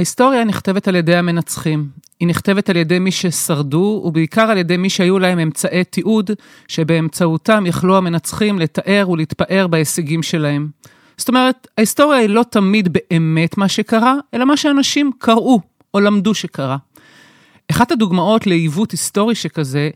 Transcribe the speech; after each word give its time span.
ההיסטוריה 0.00 0.44
נכתבת 0.44 0.88
על 0.88 0.96
ידי 0.96 1.16
המנצחים. 1.16 1.88
היא 2.20 2.28
נכתבת 2.28 2.70
על 2.70 2.76
ידי 2.76 2.98
מי 2.98 3.10
ששרדו, 3.10 4.02
ובעיקר 4.04 4.50
על 4.50 4.58
ידי 4.58 4.76
מי 4.76 4.90
שהיו 4.90 5.18
להם 5.18 5.38
אמצעי 5.38 5.84
תיעוד, 5.84 6.30
שבאמצעותם 6.68 7.64
יכלו 7.66 7.96
המנצחים 7.96 8.58
לתאר 8.58 9.10
ולהתפאר 9.10 9.66
בהישגים 9.66 10.22
שלהם. 10.22 10.68
זאת 11.16 11.28
אומרת, 11.28 11.68
ההיסטוריה 11.78 12.18
היא 12.18 12.28
לא 12.28 12.44
תמיד 12.50 12.88
באמת 12.92 13.58
מה 13.58 13.68
שקרה, 13.68 14.14
אלא 14.34 14.44
מה 14.44 14.56
שאנשים 14.56 15.10
קראו 15.18 15.60
או 15.94 16.00
למדו 16.00 16.34
שקרה. 16.34 16.76
אחת 17.70 17.92
הדוגמאות 17.92 18.46
לעיוות 18.46 18.90
היסטורי 18.90 19.34
שכזה, 19.34 19.90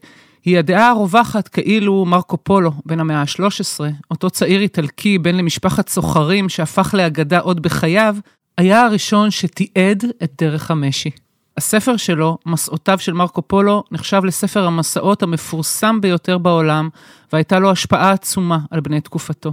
היא 0.45 0.59
הדעה 0.59 0.91
הרווחת 0.91 1.49
כאילו 1.49 2.05
מרקו 2.05 2.37
פולו, 2.37 2.73
בן 2.87 3.01
המאה 3.01 3.21
ה-13, 3.21 3.85
אותו 4.11 4.31
צעיר 4.31 4.61
איטלקי 4.61 5.19
בן 5.19 5.35
למשפחת 5.35 5.89
סוחרים 5.89 6.49
שהפך 6.49 6.95
לאגדה 6.95 7.39
עוד 7.39 7.63
בחייו, 7.63 8.17
היה 8.59 8.85
הראשון 8.85 9.31
שתיעד 9.31 10.05
את 10.23 10.33
דרך 10.39 10.71
המשי. 10.71 11.11
הספר 11.57 11.97
שלו, 11.97 12.39
מסעותיו 12.47 12.99
של 12.99 13.13
מרקו 13.13 13.43
פולו, 13.43 13.85
נחשב 13.91 14.25
לספר 14.25 14.67
המסעות 14.67 15.23
המפורסם 15.23 16.01
ביותר 16.01 16.39
בעולם, 16.39 16.89
והייתה 17.33 17.59
לו 17.59 17.71
השפעה 17.71 18.13
עצומה 18.13 18.59
על 18.71 18.81
בני 18.81 19.01
תקופתו. 19.01 19.53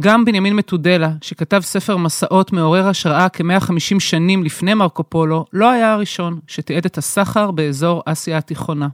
גם 0.00 0.24
בנימין 0.24 0.56
מתודלה, 0.56 1.10
שכתב 1.22 1.60
ספר 1.60 1.96
מסעות 1.96 2.52
מעורר 2.52 2.88
השראה 2.88 3.28
כ-150 3.28 4.00
שנים 4.00 4.44
לפני 4.44 4.74
מרקו 4.74 5.04
פולו, 5.04 5.44
לא 5.52 5.70
היה 5.70 5.92
הראשון 5.92 6.38
שתיעד 6.46 6.84
את 6.84 6.98
הסחר 6.98 7.50
באזור 7.50 8.02
אסיה 8.06 8.38
התיכונה. 8.38 8.88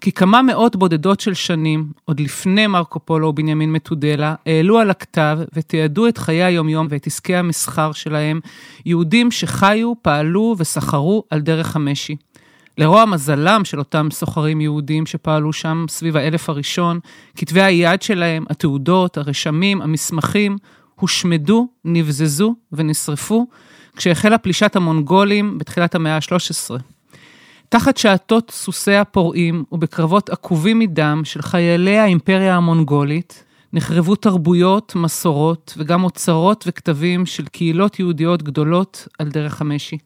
כי 0.00 0.12
כמה 0.12 0.42
מאות 0.42 0.76
בודדות 0.76 1.20
של 1.20 1.34
שנים, 1.34 1.92
עוד 2.04 2.20
לפני 2.20 2.66
מרקו 2.66 3.00
פולו 3.00 3.28
ובנימין 3.28 3.72
מתודלה, 3.72 4.34
העלו 4.46 4.78
על 4.78 4.90
הכתב 4.90 5.38
ותיעדו 5.52 6.08
את 6.08 6.18
חיי 6.18 6.42
היומיום 6.42 6.86
ואת 6.90 7.06
עסקי 7.06 7.36
המסחר 7.36 7.92
שלהם, 7.92 8.40
יהודים 8.86 9.30
שחיו, 9.30 9.92
פעלו 10.02 10.54
וסחרו 10.58 11.24
על 11.30 11.40
דרך 11.40 11.76
המשי. 11.76 12.16
לרוע 12.80 13.04
מזלם 13.04 13.64
של 13.64 13.78
אותם 13.78 14.08
סוחרים 14.12 14.60
יהודים 14.60 15.06
שפעלו 15.06 15.52
שם 15.52 15.84
סביב 15.88 16.16
האלף 16.16 16.48
הראשון, 16.48 17.00
כתבי 17.36 17.62
היד 17.62 18.02
שלהם, 18.02 18.44
התעודות, 18.50 19.18
הרשמים, 19.18 19.82
המסמכים, 19.82 20.56
הושמדו, 20.94 21.68
נבזזו 21.84 22.54
ונשרפו, 22.72 23.46
כשהחלה 23.96 24.38
פלישת 24.38 24.76
המונגולים 24.76 25.58
בתחילת 25.58 25.94
המאה 25.94 26.16
ה-13. 26.16 26.80
תחת 27.68 27.96
שעטות 27.96 28.50
סוסי 28.50 28.94
הפורעים 28.94 29.64
ובקרבות 29.72 30.30
עקובים 30.30 30.78
מדם 30.78 31.22
של 31.24 31.42
חיילי 31.42 31.98
האימפריה 31.98 32.56
המונגולית, 32.56 33.44
נחרבו 33.72 34.16
תרבויות, 34.16 34.92
מסורות 34.96 35.74
וגם 35.76 36.04
אוצרות 36.04 36.64
וכתבים 36.66 37.26
של 37.26 37.46
קהילות 37.46 37.98
יהודיות 37.98 38.42
גדולות 38.42 39.08
על 39.18 39.28
דרך 39.28 39.60
המשי. 39.60 39.98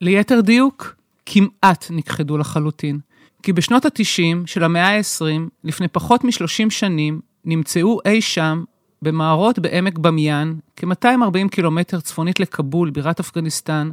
ליתר 0.00 0.40
דיוק, 0.40 0.95
כמעט 1.26 1.86
נכחדו 1.90 2.38
לחלוטין. 2.38 2.98
כי 3.42 3.52
בשנות 3.52 3.84
ה-90 3.84 4.46
של 4.46 4.64
המאה 4.64 4.96
ה-20, 4.96 5.48
לפני 5.64 5.88
פחות 5.88 6.24
מ-30 6.24 6.70
שנים, 6.70 7.20
נמצאו 7.44 7.98
אי 8.04 8.20
שם, 8.20 8.64
במערות 9.02 9.58
בעמק 9.58 9.98
במיין, 9.98 10.58
כ-240 10.76 11.48
קילומטר 11.50 12.00
צפונית 12.00 12.40
לכבול, 12.40 12.90
בירת 12.90 13.20
אפגניסטן, 13.20 13.90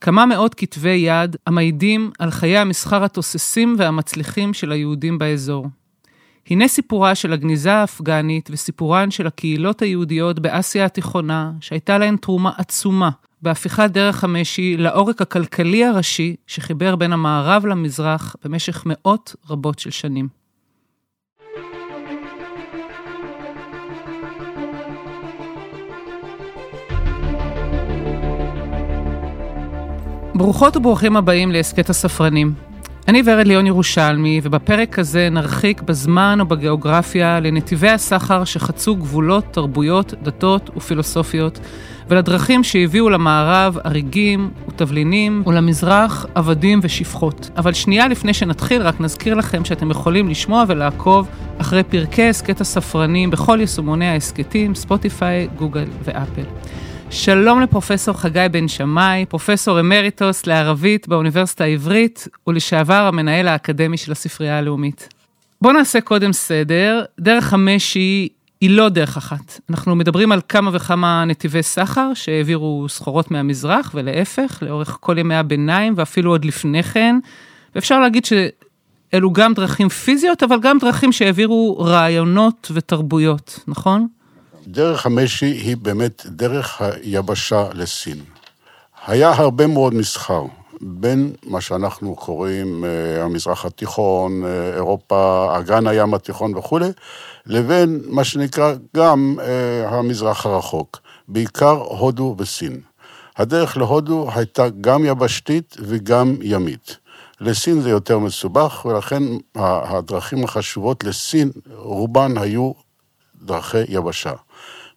כמה 0.00 0.26
מאות 0.26 0.54
כתבי 0.54 0.90
יד 0.90 1.36
המעידים 1.46 2.10
על 2.18 2.30
חיי 2.30 2.58
המסחר 2.58 3.04
התוססים 3.04 3.74
והמצליחים 3.78 4.54
של 4.54 4.72
היהודים 4.72 5.18
באזור. 5.18 5.66
הנה 6.50 6.68
סיפורה 6.68 7.14
של 7.14 7.32
הגניזה 7.32 7.72
האפגנית 7.72 8.48
וסיפורן 8.52 9.10
של 9.10 9.26
הקהילות 9.26 9.82
היהודיות 9.82 10.38
באסיה 10.38 10.84
התיכונה, 10.84 11.52
שהייתה 11.60 11.98
להן 11.98 12.16
תרומה 12.16 12.50
עצומה 12.58 13.10
בהפיכת 13.44 13.90
דרך 13.90 14.24
המשי 14.24 14.76
לעורק 14.76 15.22
הכלכלי 15.22 15.84
הראשי 15.84 16.36
שחיבר 16.46 16.96
בין 16.96 17.12
המערב 17.12 17.66
למזרח 17.66 18.36
במשך 18.44 18.82
מאות 18.86 19.36
רבות 19.50 19.78
של 19.78 19.90
שנים. 19.90 20.28
ברוכות 30.34 30.76
וברוכים 30.76 31.16
הבאים 31.16 31.52
להסכת 31.52 31.90
הספרנים. 31.90 32.54
אני 33.08 33.22
ורד 33.26 33.46
ליאון 33.46 33.66
ירושלמי, 33.66 34.40
ובפרק 34.42 34.98
הזה 34.98 35.28
נרחיק 35.30 35.82
בזמן 35.82 36.38
או 36.40 36.46
בגיאוגרפיה 36.46 37.40
לנתיבי 37.40 37.88
הסחר 37.88 38.44
שחצו 38.44 38.96
גבולות, 38.96 39.44
תרבויות, 39.50 40.14
דתות 40.22 40.70
ופילוסופיות, 40.76 41.58
ולדרכים 42.08 42.64
שהביאו 42.64 43.10
למערב 43.10 43.78
אריגים 43.86 44.50
ותבלינים, 44.68 45.42
ולמזרח 45.46 46.26
עבדים 46.34 46.80
ושפחות. 46.82 47.50
אבל 47.56 47.72
שנייה 47.72 48.08
לפני 48.08 48.34
שנתחיל, 48.34 48.82
רק 48.82 49.00
נזכיר 49.00 49.34
לכם 49.34 49.64
שאתם 49.64 49.90
יכולים 49.90 50.28
לשמוע 50.28 50.64
ולעקוב 50.68 51.28
אחרי 51.58 51.82
פרקי 51.82 52.28
הסכת 52.28 52.60
הספרנים 52.60 53.30
בכל 53.30 53.58
יישומוני 53.60 54.08
ההסכתים, 54.08 54.74
ספוטיפיי, 54.74 55.48
גוגל 55.56 55.86
ואפל. 56.04 56.44
שלום 57.10 57.60
לפרופסור 57.60 58.14
חגי 58.14 58.46
בן 58.50 58.68
שמאי, 58.68 59.24
פרופסור 59.28 59.80
אמריטוס 59.80 60.46
לערבית 60.46 61.08
באוניברסיטה 61.08 61.64
העברית 61.64 62.28
ולשעבר 62.46 62.94
המנהל 63.06 63.48
האקדמי 63.48 63.96
של 63.96 64.12
הספרייה 64.12 64.58
הלאומית. 64.58 65.08
בואו 65.62 65.72
נעשה 65.72 66.00
קודם 66.00 66.32
סדר. 66.32 67.04
דרך 67.20 67.52
המשי 67.52 68.28
היא 68.64 68.70
לא 68.70 68.88
דרך 68.88 69.16
אחת. 69.16 69.60
אנחנו 69.70 69.94
מדברים 69.94 70.32
על 70.32 70.40
כמה 70.48 70.70
וכמה 70.72 71.24
נתיבי 71.24 71.62
סחר 71.62 72.14
שהעבירו 72.14 72.86
סחורות 72.88 73.30
מהמזרח 73.30 73.90
ולהפך, 73.94 74.58
לאורך 74.62 74.96
כל 75.00 75.18
ימי 75.18 75.34
הביניים 75.34 75.94
ואפילו 75.96 76.30
עוד 76.30 76.44
לפני 76.44 76.82
כן. 76.82 77.16
ואפשר 77.74 78.00
להגיד 78.00 78.24
שאלו 78.24 79.32
גם 79.32 79.54
דרכים 79.54 79.88
פיזיות, 79.88 80.42
אבל 80.42 80.60
גם 80.60 80.78
דרכים 80.78 81.12
שהעבירו 81.12 81.78
רעיונות 81.78 82.70
ותרבויות, 82.74 83.58
נכון? 83.66 84.06
דרך 84.66 85.06
המשי 85.06 85.46
היא 85.46 85.76
באמת 85.76 86.22
דרך 86.26 86.80
היבשה 86.80 87.64
לסין. 87.74 88.18
היה 89.06 89.30
הרבה 89.30 89.66
מאוד 89.66 89.94
מסחר 89.94 90.42
בין 90.80 91.32
מה 91.46 91.60
שאנחנו 91.60 92.14
קוראים 92.14 92.84
אה, 92.84 93.24
המזרח 93.24 93.64
התיכון, 93.64 94.44
אה, 94.44 94.74
אירופה, 94.74 95.52
אגן 95.58 95.86
הים 95.86 96.14
התיכון 96.14 96.56
וכולי, 96.56 96.88
לבין 97.46 98.00
מה 98.06 98.24
שנקרא 98.24 98.74
גם 98.96 99.36
אה, 99.40 99.88
המזרח 99.88 100.46
הרחוק, 100.46 101.00
בעיקר 101.28 101.70
הודו 101.70 102.34
וסין. 102.38 102.80
הדרך 103.36 103.76
להודו 103.76 104.28
הייתה 104.34 104.68
גם 104.80 105.04
יבשתית 105.04 105.76
וגם 105.80 106.36
ימית. 106.42 106.96
לסין 107.40 107.80
זה 107.80 107.90
יותר 107.90 108.18
מסובך, 108.18 108.84
ולכן 108.84 109.22
הדרכים 109.54 110.44
החשובות 110.44 111.04
לסין, 111.04 111.50
רובן 111.76 112.38
היו 112.38 112.72
דרכי 113.42 113.78
יבשה. 113.88 114.32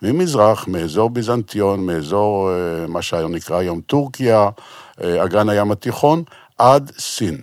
ממזרח, 0.02 0.68
מאזור 0.68 1.09
ביזנטיון, 1.09 1.86
מאזור 1.86 2.50
מה 2.88 3.02
שהיום 3.02 3.36
נקרא 3.36 3.58
היום 3.58 3.82
טורקיה, 3.82 4.50
אגן 5.03 5.50
הים 5.50 5.72
התיכון, 5.72 6.24
עד 6.58 6.91
סין. 6.97 7.41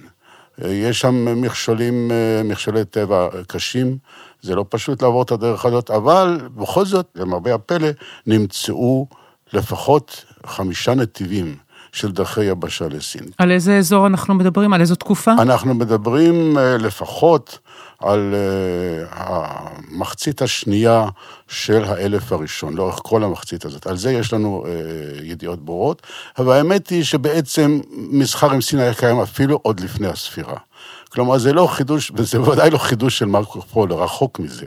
אה, 0.65 0.71
יש 0.73 1.01
שם 1.01 1.43
מכשולים, 1.43 2.11
מכשולי 2.45 2.85
טבע 2.85 3.29
קשים, 3.47 3.99
זה 4.43 4.55
לא 4.55 4.65
פשוט 4.69 5.03
לעבור 5.03 5.23
את 5.23 5.31
הדרך 5.31 5.65
הזאת, 5.65 5.91
אבל 5.91 6.41
בכל 6.55 6.85
זאת, 6.85 7.07
למרבה 7.15 7.55
הפלא, 7.55 7.89
נמצאו 8.27 9.07
לפחות 9.53 10.25
חמישה 10.47 10.95
נתיבים 10.95 11.57
של 11.95 12.13
דרכי 12.13 12.45
יבשה 12.45 12.89
לסין. 12.89 13.23
על 13.39 13.51
איזה 13.51 13.79
אזור 13.79 14.07
אנחנו 14.07 14.35
מדברים? 14.35 14.73
על 14.73 14.81
איזו 14.81 14.95
תקופה? 14.95 15.33
אנחנו 15.33 15.75
מדברים 15.75 16.57
לפחות 16.59 17.59
על 17.99 18.35
uh, 18.35 19.15
המחצית 19.17 20.43
השנייה 20.43 21.09
של 21.49 21.85
האלף 21.85 22.33
הראשון, 22.33 22.75
לאורך 22.75 23.01
כל 23.03 23.25
המחצית 23.25 23.65
הזאת. 23.65 23.87
על 23.87 23.97
זה 23.97 24.13
יש 24.13 24.33
לנו 24.33 24.65
uh, 24.65 24.69
ידיעות 25.25 25.65
ברורות, 25.65 26.03
אבל 26.39 26.57
האמת 26.57 26.89
היא 26.89 27.05
שבעצם 27.05 27.81
מסחר 27.91 28.51
עם 28.51 28.61
סין 28.61 28.79
היה 28.79 28.95
קיים 28.95 29.21
אפילו 29.21 29.59
עוד 29.63 29.81
לפני 29.81 30.07
הספירה. 30.09 30.57
כלומר, 31.15 31.39
זה 31.39 31.53
לא 31.53 31.67
חידוש, 31.67 32.13
וזה 32.15 32.41
ודאי 32.41 32.71
לא 32.71 32.79
חידוש 32.79 33.19
של 33.19 33.27
מרקו 33.27 33.61
פולו, 33.61 33.99
רחוק 33.99 34.41
מזה. 34.41 34.67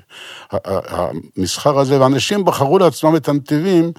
המסחר 0.54 1.80
הזה, 1.80 2.02
ואנשים 2.02 2.46
בחרו 2.46 2.80
לעצמם 2.80 3.16
את 3.16 3.30
הנתיבים 3.30 3.92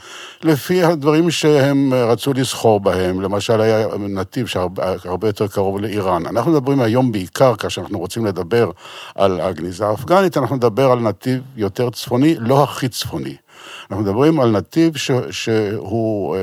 לפי 0.43 0.85
הדברים 0.85 1.31
שהם 1.31 1.95
רצו 1.95 2.33
לסחור 2.33 2.81
בהם. 2.81 3.21
למשל, 3.21 3.61
היה 3.61 3.87
נתיב 3.99 4.47
שהרבה 4.47 5.29
יותר 5.29 5.47
קרוב 5.47 5.81
לאיראן. 5.81 6.27
אנחנו 6.27 6.50
מדברים 6.53 6.81
היום 6.81 7.12
בעיקר, 7.12 7.56
כאשר 7.56 7.81
אנחנו 7.81 7.99
רוצים 7.99 8.27
לדבר 8.27 8.71
על 9.15 9.41
הגניזה 9.41 9.87
האפגנית, 9.87 10.37
אנחנו 10.37 10.56
נדבר 10.56 10.91
על 10.91 10.99
נתיב 10.99 11.43
יותר 11.56 11.91
צפוני, 11.91 12.35
לא 12.39 12.62
הכי 12.62 12.89
צפוני. 12.89 13.37
אנחנו 13.90 14.05
מדברים 14.05 14.40
על 14.40 14.50
נתיב 14.50 14.96
ש, 14.96 15.10
שהוא 15.31 16.37
אה, 16.37 16.40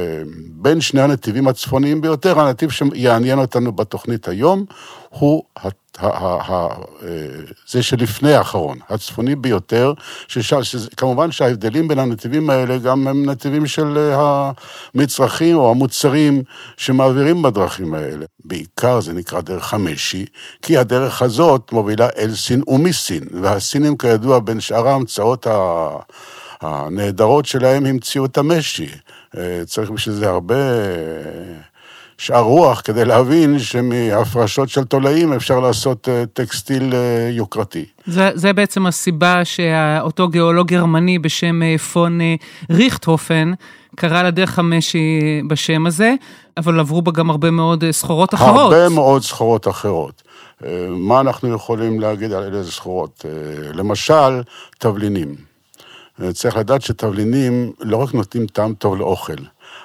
בין 0.50 0.82
שני 0.82 1.02
הנתיבים 1.02 1.48
הצפוניים 1.48 2.02
ביותר, 2.02 2.40
הנתיב 2.40 2.70
שיעניין 2.70 3.40
אותנו 3.40 3.72
בתוכנית 3.72 4.28
היום, 4.28 4.66
הוא 5.10 5.44
ה, 5.64 5.68
ה, 5.98 6.08
ה, 6.08 6.68
אה, 7.04 7.08
זה 7.68 7.84
שלפני 7.84 8.34
האחרון, 8.34 8.78
הצפוני 8.90 9.36
ביותר, 9.36 9.94
ששם, 10.28 10.60
כמובן 10.98 11.32
שההבדלים 11.32 11.88
בין 11.88 12.00
הנתיבים 12.00 12.50
האלה 12.50 12.78
גם 12.78 13.08
הם 13.08 13.30
נתיבים 13.30 13.66
של 13.66 13.98
אה, 13.98 14.52
המצרכים 14.96 15.58
או 15.58 15.72
המוצרים 15.72 16.44
שמעבירים 16.78 17.42
בדרכים 17.42 17.94
האלה. 17.94 18.26
בעיקר 18.46 19.02
זה 19.02 19.14
נקרא 19.14 19.42
דרך 19.42 19.74
המשי, 19.74 20.26
כי 20.62 20.78
הדרך 20.78 21.22
הזאת 21.22 21.72
מובילה 21.72 22.08
אל 22.18 22.36
סין 22.36 22.62
ומסין, 22.68 23.24
והסינים 23.42 23.98
כידוע 23.98 24.40
בין 24.40 24.60
שאר 24.60 24.88
ההמצאות 24.88 25.48
הנהדרות 26.66 27.46
שלהם 27.46 27.86
המציאו 27.86 28.26
את 28.26 28.38
המשי. 28.38 28.90
אה, 29.38 29.62
צריך 29.66 29.92
בשביל 29.92 30.16
זה 30.16 30.30
הרבה... 30.30 30.56
שאר 32.18 32.42
רוח 32.42 32.82
כדי 32.84 33.06
להבין 33.06 33.60
שמהפרשות 33.60 34.70
של 34.70 34.84
תולעים 34.84 35.34
אפשר 35.34 35.60
לעשות 35.60 36.10
אה, 36.10 36.24
טקסטיל 36.34 36.94
אה, 36.94 37.30
יוקרתי. 37.32 37.86
זה, 38.06 38.30
זה 38.34 38.54
בעצם 38.54 38.86
הסיבה 38.86 39.46
שאותו 39.46 40.28
גיאולוג 40.28 40.68
גרמני 40.68 41.20
בשם 41.20 41.64
אה, 41.64 41.78
פון 41.78 42.20
ריכטהופן 42.70 43.54
קרא 43.96 44.24
לדרך 44.24 44.60
המשי 44.60 45.20
בשם 45.48 45.86
הזה, 45.86 46.14
אבל 46.58 46.80
עברו 46.80 47.02
בה 47.02 47.12
גם 47.12 47.30
הרבה 47.30 47.52
מאוד 47.52 47.84
סחורות 47.92 48.34
אחרות. 48.34 48.74
הרבה 48.74 48.90
מאוד 48.90 49.22
סחורות 49.22 49.68
אחרות. 49.68 50.24
מה 50.90 51.20
אנחנו 51.20 51.54
יכולים 51.54 52.00
להגיד 52.00 52.32
על 52.32 52.56
איזה 52.56 52.72
סחורות? 52.72 53.26
למשל, 53.74 54.42
תבלינים. 54.80 55.36
צריך 56.34 56.58
לדעת 56.58 56.82
שתבלינים 56.82 57.72
לא 57.80 57.98
רק 57.98 58.14
נותנים 58.14 58.48
טעם 58.48 58.74
טוב 58.74 58.96
לאוכל, 58.96 59.36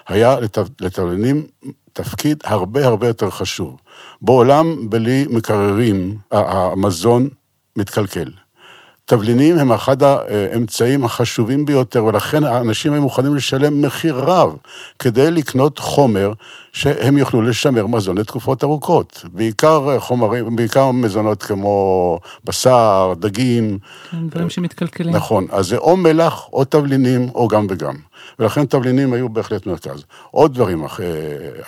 היה 0.09 0.37
לתבלינים 0.81 1.47
תפקיד 1.93 2.43
הרבה 2.45 2.87
הרבה 2.87 3.07
יותר 3.07 3.31
חשוב. 3.31 3.77
בעולם 4.23 4.91
בלי 4.91 5.27
מקררים, 5.31 6.19
המזון 6.31 7.29
מתקלקל. 7.77 8.31
תבלינים 9.11 9.59
הם 9.59 9.73
אחד 9.73 10.03
האמצעים 10.03 11.05
החשובים 11.05 11.65
ביותר, 11.65 12.05
ולכן 12.05 12.45
האנשים 12.45 12.93
היו 12.93 13.03
מוכנים 13.03 13.35
לשלם 13.35 13.83
מחיר 13.83 14.15
רב 14.19 14.57
כדי 14.99 15.31
לקנות 15.31 15.79
חומר 15.79 16.33
שהם 16.73 17.19
יוכלו 17.19 17.43
לשמר 17.43 17.87
מזון 17.87 18.19
לתקופות 18.19 18.65
ארוכות. 18.65 19.25
בעיקר 19.33 19.99
חומרים, 20.01 20.57
בעיקר 20.57 20.91
מזונות 20.91 21.43
כמו 21.43 22.19
בשר, 22.45 23.15
דגים. 23.21 23.79
כן, 24.11 24.29
דברים 24.29 24.51
שמתקלקלים. 24.51 25.17
נכון, 25.17 25.47
אז 25.51 25.67
זה 25.67 25.77
או 25.77 25.97
מלח 25.97 26.49
או 26.53 26.65
תבלינים 26.65 27.29
או 27.35 27.49
גם 27.49 27.67
וגם. 27.71 27.95
ולכן 28.41 28.65
תבלינים 28.67 29.13
היו 29.13 29.29
בהחלט 29.29 29.67
מרכז. 29.67 30.05
עוד 30.31 30.55
דברים, 30.55 30.85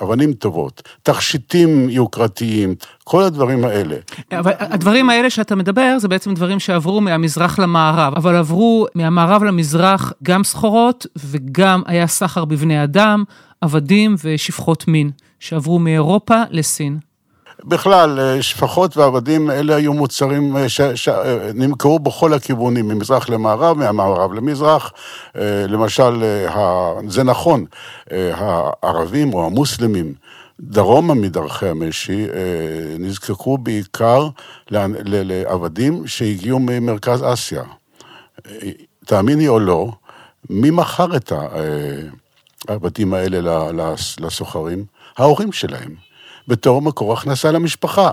אבנים 0.03 0.33
טובות, 0.33 0.83
תכשיטים 1.03 1.91
יוקרתיים, 1.91 2.75
כל 3.05 3.23
הדברים 3.23 3.65
האלה. 3.65 3.97
אבל 4.33 4.53
הדברים 4.59 5.11
האלה 5.11 5.31
שאתה 5.31 5.55
מדבר, 5.55 5.99
זה 5.99 6.09
בעצם 6.09 6.35
דברים 6.35 6.61
שעברו 6.61 7.01
מהמזרח 7.01 7.59
למערב, 7.59 8.15
אבל 8.17 8.37
עברו 8.37 8.87
מהמערב 8.95 9.45
למזרח 9.45 10.13
גם 10.23 10.45
סחורות 10.45 11.07
וגם 11.17 11.83
היה 11.87 12.07
סחר 12.07 12.45
בבני 12.45 12.85
אדם, 12.85 13.25
עבדים 13.61 14.15
ושפחות 14.25 14.89
מין, 14.89 15.11
שעברו 15.41 15.79
מאירופה 15.79 16.43
לסין. 16.51 17.12
בכלל, 17.65 18.21
אה, 18.21 18.43
שפחות 18.43 18.97
ועבדים, 18.97 19.51
אלה 19.51 19.77
היו 19.77 19.93
מוצרים 19.93 20.57
אה, 20.57 20.67
שנמכרו 20.97 21.99
בכל 21.99 22.35
הכיוונים, 22.35 22.89
ממזרח 22.89 23.29
למערב, 23.29 23.79
מהמערב 23.79 24.33
למזרח. 24.33 24.93
אה, 25.37 25.67
למשל, 25.69 26.25
זה 27.09 27.23
נכון, 27.23 27.65
הערבים 28.11 29.35
או 29.35 29.47
המוסלמים, 29.47 30.15
דרומה 30.61 31.15
מדרכי 31.15 31.67
המשי, 31.67 32.27
נזקקו 32.99 33.59
בעיקר 33.59 34.29
לעבדים 34.71 36.07
שהגיעו 36.07 36.59
ממרכז 36.59 37.25
אסיה. 37.25 37.63
תאמיני 39.05 39.49
או 39.49 39.59
לא, 39.59 39.93
מי 40.51 40.71
מכר 40.71 41.17
את 41.17 41.33
העבדים 42.69 43.15
האלה 43.15 43.71
לסוחרים? 44.21 44.85
ההורים 45.17 45.53
שלהם. 45.53 46.12
בתור 46.49 46.83
מקור 46.83 47.13
הכנסה 47.13 47.53
למשפחה. 47.53 48.11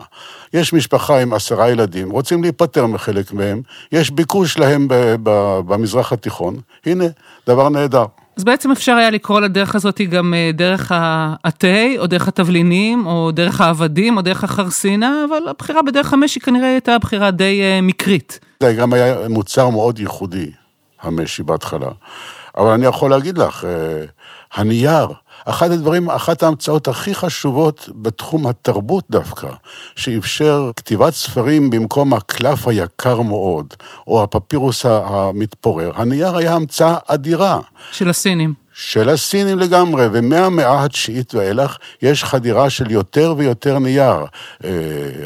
יש 0.53 0.73
משפחה 0.73 1.21
עם 1.21 1.33
עשרה 1.33 1.69
ילדים, 1.69 2.09
רוצים 2.09 2.43
להיפטר 2.43 2.85
מחלק 2.85 3.33
מהם, 3.33 3.61
יש 3.91 4.11
ביקוש 4.11 4.57
להם 4.57 4.87
במזרח 5.65 6.13
התיכון, 6.13 6.59
הנה, 6.85 7.05
דבר 7.47 7.69
נהדר. 7.69 8.05
אז 8.37 8.43
בעצם 8.43 8.71
אפשר 8.71 8.91
היה 8.91 9.09
לקרוא 9.09 9.39
לדרך 9.39 9.75
הזאת 9.75 10.01
גם 10.01 10.33
אה, 10.33 10.51
דרך 10.53 10.91
התה, 11.43 11.67
או 11.97 12.07
דרך 12.07 12.27
התבלינים, 12.27 13.07
או 13.07 13.31
דרך 13.31 13.61
העבדים, 13.61 14.17
או 14.17 14.21
דרך 14.21 14.43
החרסינה, 14.43 15.25
אבל 15.29 15.47
הבחירה 15.49 15.81
בדרך 15.81 16.13
המשי 16.13 16.39
כנראה 16.39 16.67
הייתה 16.67 16.97
בחירה 16.97 17.31
די 17.31 17.61
אה, 17.61 17.81
מקרית. 17.81 18.39
זה 18.63 18.73
גם 18.73 18.93
היה 18.93 19.15
מוצר 19.29 19.69
מאוד 19.69 19.99
ייחודי, 19.99 20.51
המשי 21.01 21.43
בהתחלה. 21.43 21.89
אבל 22.57 22.69
אני 22.69 22.85
יכול 22.85 23.11
להגיד 23.11 23.37
לך, 23.37 23.65
אה, 23.65 24.05
הנייר, 24.53 25.07
אחד 25.45 25.71
הדברים, 25.71 26.09
אחת 26.09 26.43
ההמצאות 26.43 26.87
הכי 26.87 27.15
חשובות 27.15 27.89
בתחום 27.95 28.47
התרבות 28.47 29.03
דווקא, 29.09 29.47
שאפשר 29.95 30.71
כתיבת 30.75 31.13
ספרים 31.13 31.69
במקום 31.69 32.13
הקלף 32.13 32.67
היקר 32.67 33.21
מאוד, 33.21 33.73
או 34.07 34.23
הפפירוס 34.23 34.85
המתפורר, 34.85 35.91
הנייר 35.95 36.37
היה 36.37 36.53
המצאה 36.53 36.97
אדירה. 37.07 37.59
של 37.91 38.09
הסינים. 38.09 38.53
של 38.81 39.09
הסינים 39.09 39.59
לגמרי, 39.59 40.07
ומהמאה 40.11 40.83
התשיעית 40.83 41.35
ואילך 41.35 41.77
יש 42.01 42.23
חדירה 42.23 42.69
של 42.69 42.91
יותר 42.91 43.33
ויותר 43.37 43.79
נייר. 43.79 44.25
אה, 44.63 44.69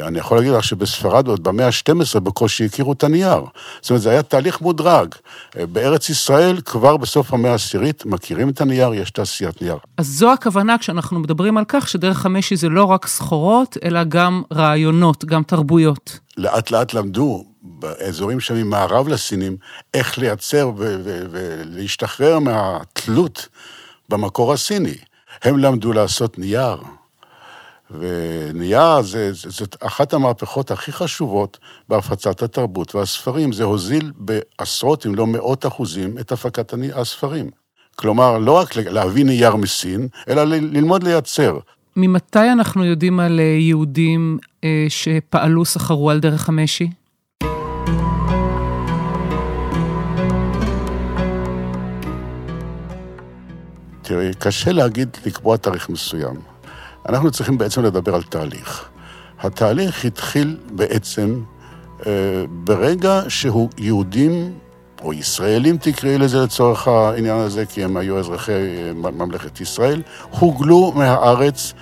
אני 0.02 0.18
יכול 0.18 0.36
להגיד 0.36 0.52
לך 0.52 0.64
שבספרד 0.64 1.28
עוד 1.28 1.42
במאה 1.42 1.66
ה-12 1.66 2.20
בקושי 2.20 2.64
הכירו 2.64 2.92
את 2.92 3.04
הנייר. 3.04 3.40
זאת 3.80 3.90
אומרת, 3.90 4.02
זה 4.02 4.10
היה 4.10 4.22
תהליך 4.22 4.60
מודרג. 4.60 5.14
אה, 5.58 5.66
בארץ 5.66 6.10
ישראל, 6.10 6.60
כבר 6.64 6.96
בסוף 6.96 7.34
המאה 7.34 7.50
העשירית, 7.50 8.06
מכירים 8.06 8.48
את 8.48 8.60
הנייר, 8.60 8.94
יש 8.94 9.10
תעשיית 9.10 9.62
נייר. 9.62 9.76
אז 9.96 10.06
זו 10.06 10.32
הכוונה 10.32 10.78
כשאנחנו 10.78 11.20
מדברים 11.20 11.56
על 11.56 11.64
כך 11.68 11.88
שדרך 11.88 12.26
המשי 12.26 12.56
זה 12.56 12.68
לא 12.68 12.84
רק 12.84 13.06
סחורות, 13.06 13.76
אלא 13.84 14.04
גם 14.04 14.42
רעיונות, 14.52 15.24
גם 15.24 15.42
תרבויות. 15.42 16.18
לאט 16.36 16.70
לאט 16.70 16.94
למדו 16.94 17.44
באזורים 17.64 18.40
שממערב 18.40 19.08
לסינים, 19.08 19.56
איך 19.94 20.18
לייצר 20.18 20.72
ולהשתחרר 20.76 22.38
מהתלות 22.38 23.48
במקור 24.08 24.52
הסיני. 24.52 24.94
הם 25.42 25.58
למדו 25.58 25.92
לעשות 25.92 26.38
נייר, 26.38 26.76
ונייר 27.90 29.02
זה, 29.02 29.32
זה, 29.32 29.50
זאת 29.50 29.76
אחת 29.80 30.12
המהפכות 30.12 30.70
הכי 30.70 30.92
חשובות 30.92 31.58
בהפצת 31.88 32.42
התרבות 32.42 32.94
והספרים. 32.94 33.52
זה 33.52 33.64
הוזיל 33.64 34.12
בעשרות 34.16 35.06
אם 35.06 35.14
לא 35.14 35.26
מאות 35.26 35.66
אחוזים 35.66 36.18
את 36.18 36.32
הפקת 36.32 36.74
הספרים. 36.94 37.50
כלומר, 37.96 38.38
לא 38.38 38.52
רק 38.52 38.76
להביא 38.76 39.24
נייר 39.24 39.56
מסין, 39.56 40.08
אלא 40.28 40.44
ללמוד 40.44 41.02
לייצר. 41.02 41.58
ממתי 41.96 42.52
אנחנו 42.52 42.84
יודעים 42.84 43.20
על 43.20 43.40
אה, 43.40 43.44
יהודים 43.44 44.38
אה, 44.64 44.86
שפעלו, 44.88 45.64
סחרו 45.64 46.10
על 46.10 46.20
דרך 46.20 46.48
המשי? 46.48 46.90
תראי, 54.06 54.30
קשה 54.38 54.72
להגיד, 54.72 55.16
לקבוע 55.26 55.56
תאריך 55.56 55.88
מסוים. 55.88 56.34
אנחנו 57.08 57.30
צריכים 57.30 57.58
בעצם 57.58 57.82
לדבר 57.82 58.14
על 58.14 58.22
תהליך. 58.22 58.88
התהליך 59.40 60.04
התחיל 60.04 60.56
בעצם 60.70 61.40
אה, 62.06 62.12
ברגע 62.48 63.20
שהוא 63.28 63.68
יהודים, 63.78 64.52
או 65.02 65.12
ישראלים 65.12 65.76
תקראי 65.76 66.18
לזה 66.18 66.38
לצורך 66.38 66.88
העניין 66.88 67.36
הזה, 67.36 67.66
כי 67.66 67.84
הם 67.84 67.96
היו 67.96 68.18
אזרחי 68.18 68.52
אה, 68.52 68.92
ממלכת 68.92 69.60
ישראל, 69.60 70.02
הוגלו 70.30 70.92
מהארץ 70.96 71.72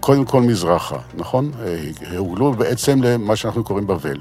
קודם 0.00 0.24
כל 0.24 0.40
מזרחה, 0.40 0.98
נכון? 1.14 1.50
אה, 1.64 2.16
הוגלו 2.18 2.52
בעצם 2.52 3.02
למה 3.02 3.36
שאנחנו 3.36 3.64
קוראים 3.64 3.86
בבל. 3.86 4.18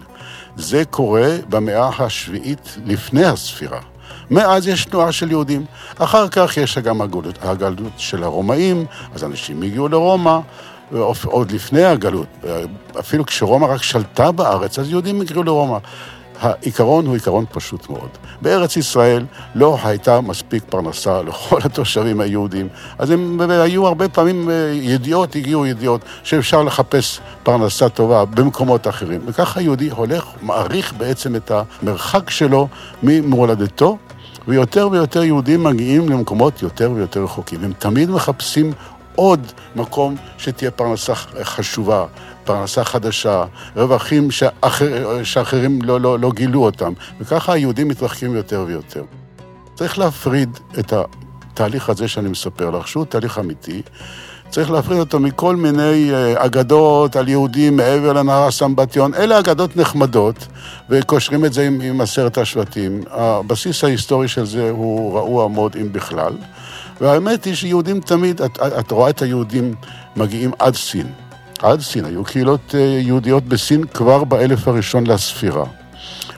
זה 0.55 0.83
קורה 0.89 1.37
במאה 1.49 1.89
השביעית 1.99 2.77
לפני 2.85 3.25
הספירה. 3.25 3.79
מאז 4.31 4.67
יש 4.67 4.85
תנועה 4.85 5.11
של 5.11 5.31
יהודים. 5.31 5.65
אחר 5.97 6.27
כך 6.27 6.57
יש 6.57 6.77
גם 6.77 7.01
הגלות, 7.01 7.39
הגלות 7.41 7.91
של 7.97 8.23
הרומאים, 8.23 8.85
אז 9.15 9.23
אנשים 9.23 9.61
הגיעו 9.61 9.87
לרומא, 9.87 10.39
עוד 11.25 11.51
לפני 11.51 11.83
הגלות, 11.83 12.27
אפילו 12.99 13.25
כשרומא 13.25 13.65
רק 13.65 13.83
שלטה 13.83 14.31
בארץ, 14.31 14.79
אז 14.79 14.89
יהודים 14.89 15.21
הגיעו 15.21 15.43
לרומא. 15.43 15.77
העיקרון 16.39 17.05
הוא 17.05 17.13
עיקרון 17.13 17.45
פשוט 17.51 17.89
מאוד. 17.89 18.09
בארץ 18.41 18.77
ישראל 18.77 19.25
לא 19.55 19.77
הייתה 19.83 20.21
מספיק 20.21 20.63
פרנסה 20.69 21.21
לכל 21.21 21.59
התושבים 21.63 22.19
היהודים, 22.19 22.67
אז 22.97 23.09
הם 23.09 23.41
היו 23.49 23.87
הרבה 23.87 24.09
פעמים 24.09 24.49
אה, 24.49 24.55
ידיעות, 24.73 25.35
הגיעו 25.35 25.65
ידיעות 25.65 26.01
שאפשר 26.23 26.63
לחפש 26.63 27.19
פרנסה 27.43 27.89
טובה 27.89 28.25
במקומות 28.25 28.87
אחרים. 28.87 29.21
וככה 29.25 29.59
היהודי 29.59 29.89
הולך, 29.89 30.25
מעריך 30.41 30.93
בעצם 30.97 31.35
את 31.35 31.51
המרחק 31.51 32.29
שלו 32.29 32.67
ממולדתו 33.03 33.97
ויותר 34.47 34.89
ויותר 34.91 35.23
יהודים 35.23 35.63
מגיעים 35.63 36.09
למקומות 36.09 36.61
יותר 36.61 36.91
ויותר 36.91 37.23
רחוקים. 37.23 37.63
הם 37.63 37.73
תמיד 37.79 38.09
מחפשים 38.09 38.73
עוד 39.15 39.51
מקום 39.75 40.15
שתהיה 40.37 40.71
פרנסה 40.71 41.15
חשובה, 41.43 42.05
פרנסה 42.43 42.83
חדשה, 42.83 43.45
רווחים 43.75 44.31
שאחר, 44.31 45.23
שאחרים 45.23 45.81
לא, 45.81 46.01
לא, 46.01 46.19
לא 46.19 46.31
גילו 46.31 46.63
אותם, 46.63 46.93
וככה 47.19 47.53
היהודים 47.53 47.87
מתרחקים 47.87 48.35
יותר 48.35 48.63
ויותר. 48.67 49.03
צריך 49.75 49.97
להפריד 49.99 50.49
את 50.79 50.93
התהליך 50.93 51.89
הזה 51.89 52.07
שאני 52.07 52.29
מספר 52.29 52.69
לך, 52.69 52.87
שהוא 52.87 53.05
תהליך 53.05 53.39
אמיתי. 53.39 53.81
צריך 54.49 54.71
להפריד 54.71 54.99
אותו 54.99 55.19
מכל 55.19 55.55
מיני 55.55 56.11
אה, 56.13 56.45
אגדות 56.45 57.15
על 57.15 57.27
יהודים 57.27 57.77
מעבר 57.77 58.13
לנהר 58.13 58.47
הסמבטיון. 58.47 59.13
אלה 59.13 59.39
אגדות 59.39 59.77
נחמדות, 59.77 60.47
וקושרים 60.89 61.45
את 61.45 61.53
זה 61.53 61.67
עם, 61.67 61.81
עם 61.81 62.01
עשרת 62.01 62.37
השבטים. 62.37 63.03
הבסיס 63.11 63.83
ההיסטורי 63.83 64.27
של 64.27 64.45
זה 64.45 64.69
הוא 64.69 65.17
רעוע 65.17 65.47
מאוד, 65.47 65.75
אם 65.81 65.93
בכלל. 65.93 66.33
והאמת 67.01 67.45
היא 67.45 67.55
שיהודים 67.55 67.99
תמיד, 67.99 68.41
את, 68.41 68.59
את 68.79 68.91
רואה 68.91 69.09
את 69.09 69.21
היהודים 69.21 69.75
מגיעים 70.15 70.51
עד 70.59 70.75
סין. 70.75 71.07
עד 71.61 71.81
סין, 71.81 72.05
היו 72.05 72.23
קהילות 72.23 72.75
אה, 72.75 72.79
יהודיות 72.79 73.43
בסין 73.43 73.83
כבר 73.83 74.23
באלף 74.23 74.67
הראשון 74.67 75.07
לספירה. 75.07 75.65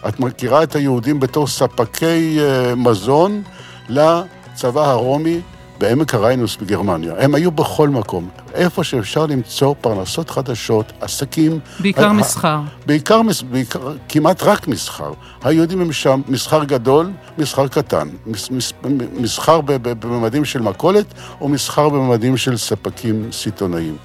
את 0.07 0.19
מכירה 0.19 0.63
את 0.63 0.75
היהודים 0.75 1.19
בתור 1.19 1.47
ספקי 1.47 2.39
אה, 2.39 2.75
מזון 2.75 3.41
לצבא 3.89 4.89
הרומי 4.89 5.41
בעמק 5.79 6.13
הריינוס 6.13 6.55
בגרמניה. 6.55 7.13
הם 7.17 7.35
היו 7.35 7.51
בכל 7.51 7.89
מקום, 7.89 8.29
איפה 8.53 8.83
שאפשר 8.83 9.25
למצוא 9.25 9.75
פרנסות 9.81 10.29
חדשות, 10.29 10.93
עסקים. 11.01 11.59
בעיקר 11.79 12.11
מסחר. 12.11 12.59
בעיקר, 12.85 13.21
בעיקר, 13.49 13.95
כמעט 14.09 14.43
רק 14.43 14.67
מסחר. 14.67 15.11
היהודים 15.43 15.81
הם 15.81 15.91
שם 15.91 16.21
מסחר 16.27 16.63
גדול, 16.63 17.11
מסחר 17.37 17.67
קטן. 17.67 18.07
מס, 18.25 18.51
מס, 18.51 18.73
מסחר 19.13 19.61
בממדים 19.61 20.45
של 20.45 20.61
מכולת, 20.61 21.05
או 21.41 21.47
מסחר 21.47 21.89
בממדים 21.89 22.37
של 22.37 22.57
ספקים 22.57 23.29
סיטונאיים. 23.31 23.95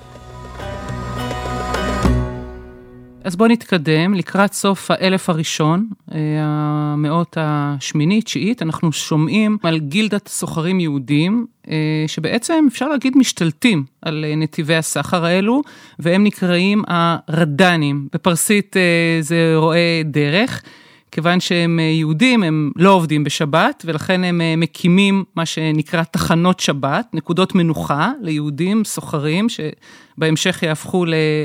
אז 3.24 3.36
בואו 3.36 3.48
נתקדם. 3.48 4.14
לקראת 4.14 4.52
סוף 4.52 4.90
האלף 4.90 5.30
הראשון, 5.30 5.88
אה, 6.14 6.18
המאות 6.42 7.36
השמינית, 7.40 8.24
תשיעית, 8.24 8.62
אנחנו 8.62 8.92
שומעים 8.92 9.58
על 9.62 9.78
גילדת 9.78 10.28
סוחרים 10.28 10.80
יהודים, 10.80 11.46
אה, 11.68 12.04
שבעצם 12.06 12.64
אפשר 12.68 12.88
להגיד 12.88 13.16
משתלטים 13.16 13.84
על 14.02 14.24
אה, 14.28 14.34
נתיבי 14.34 14.76
הסחר 14.76 15.24
האלו, 15.24 15.62
והם 15.98 16.24
נקראים 16.24 16.82
הרדנים. 16.88 18.08
בפרסית 18.12 18.76
זה 19.20 19.52
רואה 19.56 20.02
דרך. 20.04 20.62
כיוון 21.10 21.40
שהם 21.40 21.78
יהודים, 21.78 22.42
הם 22.42 22.70
לא 22.76 22.90
עובדים 22.90 23.24
בשבת, 23.24 23.82
ולכן 23.86 24.24
הם 24.24 24.40
מקימים 24.56 25.24
מה 25.36 25.46
שנקרא 25.46 26.02
תחנות 26.02 26.60
שבת, 26.60 27.06
נקודות 27.12 27.54
מנוחה 27.54 28.12
ליהודים, 28.20 28.84
סוחרים, 28.84 29.46
שבהמשך 29.48 30.62
יהפכו 30.62 31.04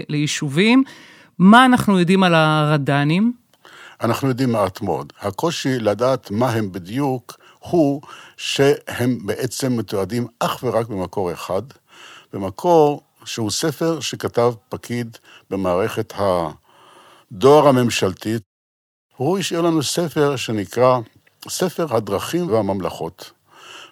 ליישובים. 0.10 0.84
מה 1.40 1.66
אנחנו 1.66 2.00
יודעים 2.00 2.24
על 2.24 2.34
הרדנים? 2.34 3.34
אנחנו 4.02 4.28
יודעים 4.28 4.52
מעט 4.52 4.82
מאוד. 4.82 5.14
הקושי 5.22 5.80
לדעת 5.80 6.32
מה 6.32 6.50
הם 6.50 6.72
בדיוק 6.72 7.38
הוא 7.60 8.02
שהם 8.38 9.26
בעצם 9.26 9.78
מתועדים 9.78 10.28
אך 10.40 10.64
ורק 10.64 10.88
במקור 10.88 11.34
אחד, 11.34 11.62
במקור 12.34 13.02
שהוא 13.26 13.52
ספר 13.52 14.00
שכתב 14.00 14.54
פקיד 14.70 15.18
במערכת 15.50 16.14
הדואר 16.18 17.68
הממשלתית. 17.68 18.42
הוא 19.16 19.38
השאיר 19.38 19.62
לנו 19.62 19.84
ספר 19.84 20.36
שנקרא 20.36 21.00
ספר 21.50 21.96
הדרכים 21.96 22.50
והממלכות. 22.50 23.32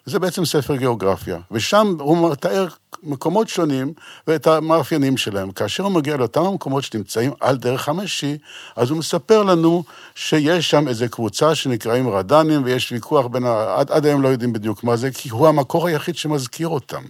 זה 0.05 0.19
בעצם 0.19 0.45
ספר 0.45 0.75
גיאוגרפיה, 0.75 1.37
ושם 1.51 1.95
הוא 1.99 2.31
מתאר 2.31 2.67
מקומות 3.03 3.49
שונים 3.49 3.93
ואת 4.27 4.47
המאפיינים 4.47 5.17
שלהם. 5.17 5.51
כאשר 5.51 5.83
הוא 5.83 5.91
מגיע 5.91 6.17
לאותם 6.17 6.41
המקומות 6.41 6.83
שנמצאים 6.83 7.31
על 7.39 7.57
דרך 7.57 7.89
המשי, 7.89 8.37
אז 8.75 8.89
הוא 8.89 8.97
מספר 8.97 9.43
לנו 9.43 9.83
שיש 10.15 10.69
שם 10.69 10.87
איזו 10.87 11.05
קבוצה 11.11 11.55
שנקראים 11.55 12.09
רדנים, 12.09 12.61
ויש 12.63 12.91
ויכוח 12.91 13.25
בין 13.25 13.43
ה... 13.45 13.75
עד, 13.77 13.91
עד 13.91 14.05
היום 14.05 14.21
לא 14.21 14.27
יודעים 14.27 14.53
בדיוק 14.53 14.83
מה 14.83 14.95
זה, 14.95 15.11
כי 15.11 15.29
הוא 15.29 15.47
המקור 15.47 15.87
היחיד 15.87 16.15
שמזכיר 16.15 16.67
אותם. 16.67 17.03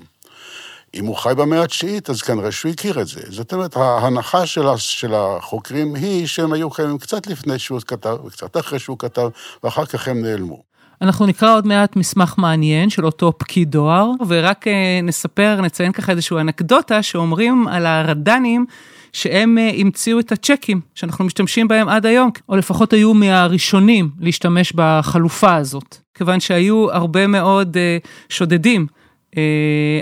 אם 0.94 1.06
הוא 1.06 1.16
חי 1.16 1.34
במאה 1.38 1.64
התשיעית, 1.64 2.10
אז 2.10 2.22
כנראה 2.22 2.52
שהוא 2.52 2.72
הכיר 2.72 3.02
את 3.02 3.08
זה. 3.08 3.22
זאת 3.30 3.54
אומרת, 3.54 3.78
ההנחה 3.78 4.46
של, 4.46 4.66
של 4.78 5.14
החוקרים 5.14 5.96
היא 5.96 6.28
שהם 6.28 6.54
היו 6.54 6.70
קיימים 6.70 6.98
קצת 6.98 7.28
לפני 7.28 7.60
שהוא 7.60 7.80
כתב, 7.88 8.18
וקצת 8.26 8.58
אחרי 8.58 8.80
שהוא 8.80 9.00
כתב, 9.00 9.30
ואחר 9.64 9.86
כך 9.86 10.08
הם 10.08 10.22
נעלמו. 10.22 10.75
אנחנו 11.02 11.26
נקרא 11.26 11.56
עוד 11.56 11.68
מעט 11.68 11.96
מסמך 11.96 12.36
מעניין 12.38 12.90
של 12.90 13.06
אותו 13.06 13.34
פקיד 13.38 13.72
דואר, 13.72 14.12
ורק 14.28 14.68
אה, 14.68 15.00
נספר, 15.04 15.62
נציין 15.62 15.92
ככה 15.92 16.12
איזושהי 16.12 16.38
אנקדוטה 16.38 17.04
שאומרים 17.04 17.68
על 17.68 17.86
הרדנים, 17.86 18.66
שהם 19.14 19.58
אה, 19.58 19.72
המציאו 19.78 20.20
את 20.20 20.32
הצ'קים 20.32 20.82
שאנחנו 20.96 21.26
משתמשים 21.26 21.68
בהם 21.68 21.90
עד 21.90 22.06
היום, 22.06 22.30
או 22.50 22.56
לפחות 22.56 22.94
היו 22.94 23.14
מהראשונים 23.14 24.10
להשתמש 24.20 24.74
בחלופה 24.76 25.56
הזאת, 25.56 25.98
כיוון 26.14 26.40
שהיו 26.40 26.92
הרבה 26.92 27.28
מאוד 27.28 27.78
אה, 27.78 27.98
שודדים. 28.30 28.88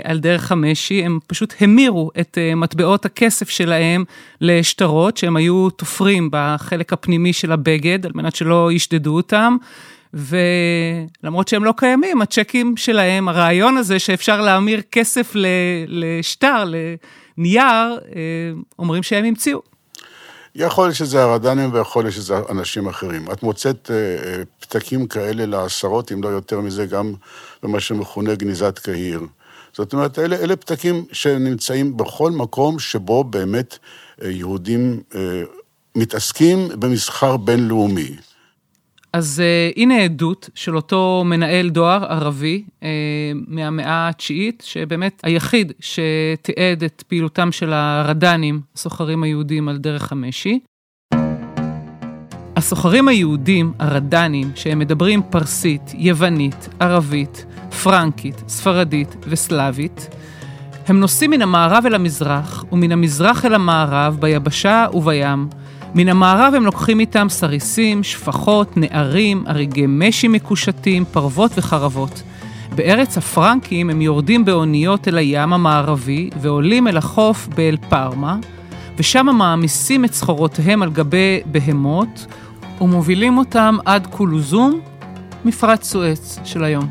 על 0.04 0.18
דרך 0.18 0.52
המשי, 0.52 1.04
הם 1.04 1.18
פשוט 1.26 1.54
המירו 1.60 2.10
את 2.20 2.38
מטבעות 2.56 3.04
הכסף 3.04 3.48
שלהם 3.48 4.04
לשטרות, 4.40 5.16
שהם 5.16 5.36
היו 5.36 5.70
תופרים 5.70 6.28
בחלק 6.32 6.92
הפנימי 6.92 7.32
של 7.32 7.52
הבגד, 7.52 8.06
על 8.06 8.12
מנת 8.14 8.34
שלא 8.34 8.72
ישדדו 8.72 9.16
אותם. 9.16 9.56
ולמרות 10.14 11.48
שהם 11.48 11.64
לא 11.64 11.74
קיימים, 11.76 12.22
הצ'קים 12.22 12.76
שלהם, 12.76 13.28
הרעיון 13.28 13.76
הזה 13.76 13.98
שאפשר 13.98 14.40
להמיר 14.40 14.80
כסף 14.92 15.32
לשטר, 15.88 16.64
לנייר, 16.64 17.98
אה, 18.16 18.20
אומרים 18.78 19.02
שהם 19.02 19.24
המציאו. 19.24 19.62
יכול 20.54 20.84
להיות 20.84 20.96
שזה 20.96 21.22
הרדנים 21.22 21.74
ויכול 21.74 22.04
להיות 22.04 22.14
שזה 22.14 22.34
אנשים 22.50 22.88
אחרים. 22.88 23.32
את 23.32 23.42
מוצאת 23.42 23.90
אה, 23.90 23.96
אה, 23.96 24.42
פתקים 24.60 25.06
כאלה 25.06 25.46
לעשרות, 25.46 26.12
אם 26.12 26.22
לא 26.22 26.28
יותר 26.28 26.60
מזה, 26.60 26.86
גם 26.86 27.14
במה 27.62 27.80
שמכונה 27.80 28.34
גניזת 28.34 28.78
קהיר. 28.78 29.20
זאת 29.72 29.92
אומרת, 29.92 30.18
אלה, 30.18 30.36
אלה 30.36 30.56
פתקים 30.56 31.04
שנמצאים 31.12 31.96
בכל 31.96 32.30
מקום 32.30 32.78
שבו 32.78 33.24
באמת 33.24 33.78
יהודים 34.22 35.00
מתעסקים 35.96 36.68
במסחר 36.78 37.36
בינלאומי. 37.36 38.16
אז 39.14 39.42
uh, 39.42 39.78
הנה 39.80 39.96
עדות 39.96 40.50
של 40.54 40.76
אותו 40.76 41.22
מנהל 41.26 41.70
דואר 41.70 42.04
ערבי 42.04 42.64
uh, 42.68 42.84
מהמאה 43.48 44.08
התשיעית, 44.08 44.62
שבאמת 44.66 45.20
היחיד 45.22 45.72
שתיעד 45.80 46.84
את 46.84 47.02
פעילותם 47.08 47.52
של 47.52 47.72
הרדנים, 47.72 48.60
הסוחרים 48.74 49.22
היהודים 49.22 49.68
על 49.68 49.76
דרך 49.76 50.12
המשי. 50.12 50.58
הסוחרים 52.56 53.08
היהודים, 53.08 53.72
הרדנים, 53.78 54.50
שהם 54.54 54.78
מדברים 54.78 55.22
פרסית, 55.30 55.92
יוונית, 55.94 56.68
ערבית, 56.80 57.46
פרנקית, 57.82 58.42
ספרדית 58.48 59.16
וסלאבית, 59.28 60.08
הם 60.86 61.00
נוסעים 61.00 61.30
מן 61.30 61.42
המערב 61.42 61.86
אל 61.86 61.94
המזרח, 61.94 62.64
ומן 62.72 62.92
המזרח 62.92 63.44
אל 63.44 63.54
המערב, 63.54 64.16
ביבשה 64.20 64.86
ובים, 64.94 65.48
מן 65.94 66.08
המערב 66.08 66.54
הם 66.54 66.64
לוקחים 66.64 67.00
איתם 67.00 67.26
סריסים, 67.30 68.02
שפחות, 68.02 68.76
נערים, 68.76 69.44
אריגי 69.48 69.84
משי 69.88 70.28
מקושטים, 70.28 71.04
פרוות 71.04 71.50
וחרבות. 71.56 72.22
בארץ 72.74 73.18
הפרנקים 73.18 73.90
הם 73.90 74.00
יורדים 74.00 74.44
באוניות 74.44 75.08
אל 75.08 75.18
הים 75.18 75.52
המערבי 75.52 76.30
ועולים 76.40 76.88
אל 76.88 76.96
החוף 76.96 77.48
באל 77.56 77.76
פרמה, 77.88 78.36
ושם 78.98 79.26
מעמיסים 79.26 80.04
את 80.04 80.14
סחורותיהם 80.14 80.82
על 80.82 80.90
גבי 80.90 81.40
בהמות 81.46 82.26
ומובילים 82.80 83.38
אותם 83.38 83.76
עד 83.84 84.06
קולוזום, 84.06 84.80
מפרץ 85.44 85.84
סואץ 85.84 86.38
של 86.44 86.64
היום. 86.64 86.86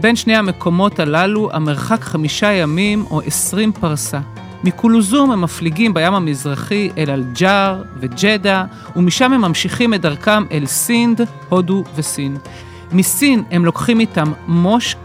בין 0.00 0.16
שני 0.16 0.36
המקומות 0.36 1.00
הללו 1.00 1.50
המרחק 1.52 2.00
חמישה 2.00 2.52
ימים 2.52 3.04
או 3.10 3.20
עשרים 3.20 3.72
פרסה. 3.72 4.20
מקולזום 4.64 5.30
הם 5.30 5.40
מפליגים 5.40 5.94
בים 5.94 6.14
המזרחי 6.14 6.90
אל 6.98 7.10
אלג'אר 7.10 7.82
וג'דה, 8.00 8.64
ומשם 8.96 9.32
הם 9.32 9.40
ממשיכים 9.40 9.94
את 9.94 10.00
דרכם 10.00 10.44
אל 10.52 10.66
סינד, 10.66 11.20
הודו 11.48 11.84
וסין. 11.94 12.36
מסין 12.92 13.42
הם 13.50 13.64
לוקחים 13.64 14.00
איתם 14.00 14.32
מושק, 14.46 14.98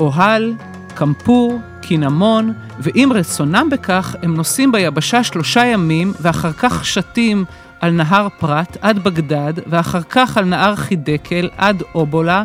אהל, 0.00 0.54
קמפור, 0.94 1.60
קינמון, 1.82 2.52
ואם 2.78 3.10
רצונם 3.14 3.68
בכך, 3.70 4.16
הם 4.22 4.34
נוסעים 4.34 4.72
ביבשה 4.72 5.24
שלושה 5.24 5.66
ימים, 5.66 6.12
ואחר 6.20 6.52
כך 6.52 6.84
שתים 6.84 7.44
על 7.80 7.90
נהר 7.90 8.28
פרת 8.38 8.76
עד 8.80 8.98
בגדד, 8.98 9.52
ואחר 9.66 10.02
כך 10.02 10.38
על 10.38 10.44
נהר 10.44 10.76
חידקל 10.76 11.48
עד 11.56 11.82
אובולה, 11.94 12.42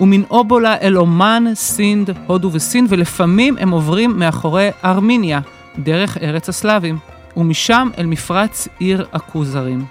ומן 0.00 0.22
אובולה 0.30 0.76
אל 0.80 0.98
אומן, 0.98 1.44
סינד, 1.54 2.10
הודו 2.26 2.50
וסין, 2.52 2.86
ולפעמים 2.88 3.56
הם 3.58 3.70
עוברים 3.70 4.18
מאחורי 4.18 4.70
ארמיניה, 4.84 5.40
דרך 5.78 6.16
ארץ 6.16 6.48
הסלאבים, 6.48 6.98
ומשם 7.36 7.88
אל 7.98 8.06
מפרץ 8.06 8.68
עיר 8.78 9.06
הכוזרים. 9.12 9.84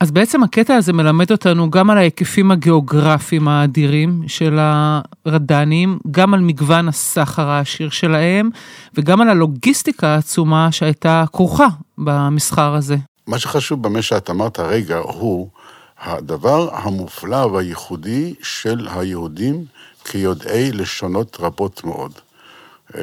אז 0.00 0.10
בעצם 0.10 0.42
הקטע 0.42 0.74
הזה 0.74 0.92
מלמד 0.92 1.30
אותנו 1.30 1.70
גם 1.70 1.90
על 1.90 1.98
ההיקפים 1.98 2.50
הגיאוגרפיים 2.50 3.48
האדירים 3.48 4.22
של 4.26 4.58
הרדנים, 4.60 5.98
גם 6.10 6.34
על 6.34 6.40
מגוון 6.40 6.88
הסחר 6.88 7.48
העשיר 7.48 7.90
שלהם, 7.90 8.50
וגם 8.94 9.20
על 9.20 9.28
הלוגיסטיקה 9.28 10.08
העצומה 10.08 10.72
שהייתה 10.72 11.24
כרוכה 11.32 11.66
במסחר 11.98 12.74
הזה. 12.74 12.96
מה 13.26 13.38
שחשוב 13.38 13.82
במה 13.82 14.02
שאת 14.02 14.30
אמרת 14.30 14.58
הרגע 14.58 14.96
הוא 14.96 15.48
הדבר 16.00 16.68
המופלא 16.72 17.46
והייחודי 17.46 18.34
של 18.42 18.88
היהודים 18.94 19.64
כיודעי 20.04 20.72
לשונות 20.72 21.36
רבות 21.40 21.84
מאוד. 21.84 22.12
אה, 22.94 23.00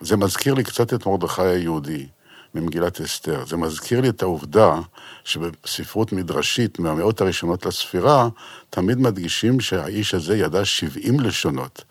זה 0.00 0.16
מזכיר 0.16 0.54
לי 0.54 0.64
קצת 0.64 0.94
את 0.94 1.06
מרדכי 1.06 1.42
היהודי 1.42 2.06
ממגילת 2.54 3.00
אסתר. 3.00 3.44
זה 3.46 3.56
מזכיר 3.56 4.00
לי 4.00 4.08
את 4.08 4.22
העובדה 4.22 4.80
שבספרות 5.24 6.12
מדרשית 6.12 6.78
מהמאות 6.78 7.20
הראשונות 7.20 7.66
לספירה, 7.66 8.28
תמיד 8.70 8.98
מדגישים 8.98 9.60
שהאיש 9.60 10.14
הזה 10.14 10.36
ידע 10.36 10.64
70 10.64 11.20
לשונות. 11.20 11.84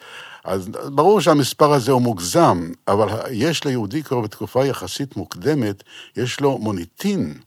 אז 0.44 0.68
ברור 0.68 1.22
שהמספר 1.22 1.74
הזה 1.74 1.92
הוא 1.92 2.02
מוגזם, 2.02 2.72
אבל 2.88 3.08
יש 3.32 3.64
ליהודי 3.64 4.04
כבר 4.04 4.20
בתקופה 4.20 4.66
יחסית 4.66 5.18
מוקדמת, 5.18 5.84
יש 6.16 6.40
לו 6.40 6.58
מוניטין 6.58 7.40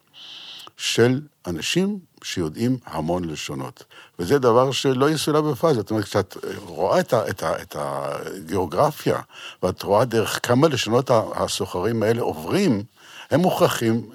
של 0.76 1.20
אנשים 1.46 1.98
שיודעים 2.24 2.78
המון 2.86 3.24
לשונות. 3.24 3.84
וזה 4.22 4.38
דבר 4.38 4.72
שלא 4.72 5.10
יסולא 5.10 5.40
בפאזה. 5.40 5.74
זאת 5.74 5.90
אומרת, 5.90 6.04
כשאת 6.04 6.36
רואה 6.66 7.00
את, 7.00 7.12
ה, 7.12 7.28
את, 7.28 7.42
ה, 7.42 7.62
את 7.62 7.76
הגיאוגרפיה, 7.78 9.20
ואת 9.62 9.82
רואה 9.82 10.04
דרך 10.04 10.40
כמה 10.42 10.68
לשונות 10.68 11.10
הסוחרים 11.34 12.02
האלה 12.02 12.22
עוברים, 12.22 12.82
הם 13.30 13.40
מוכרחים 13.40 14.10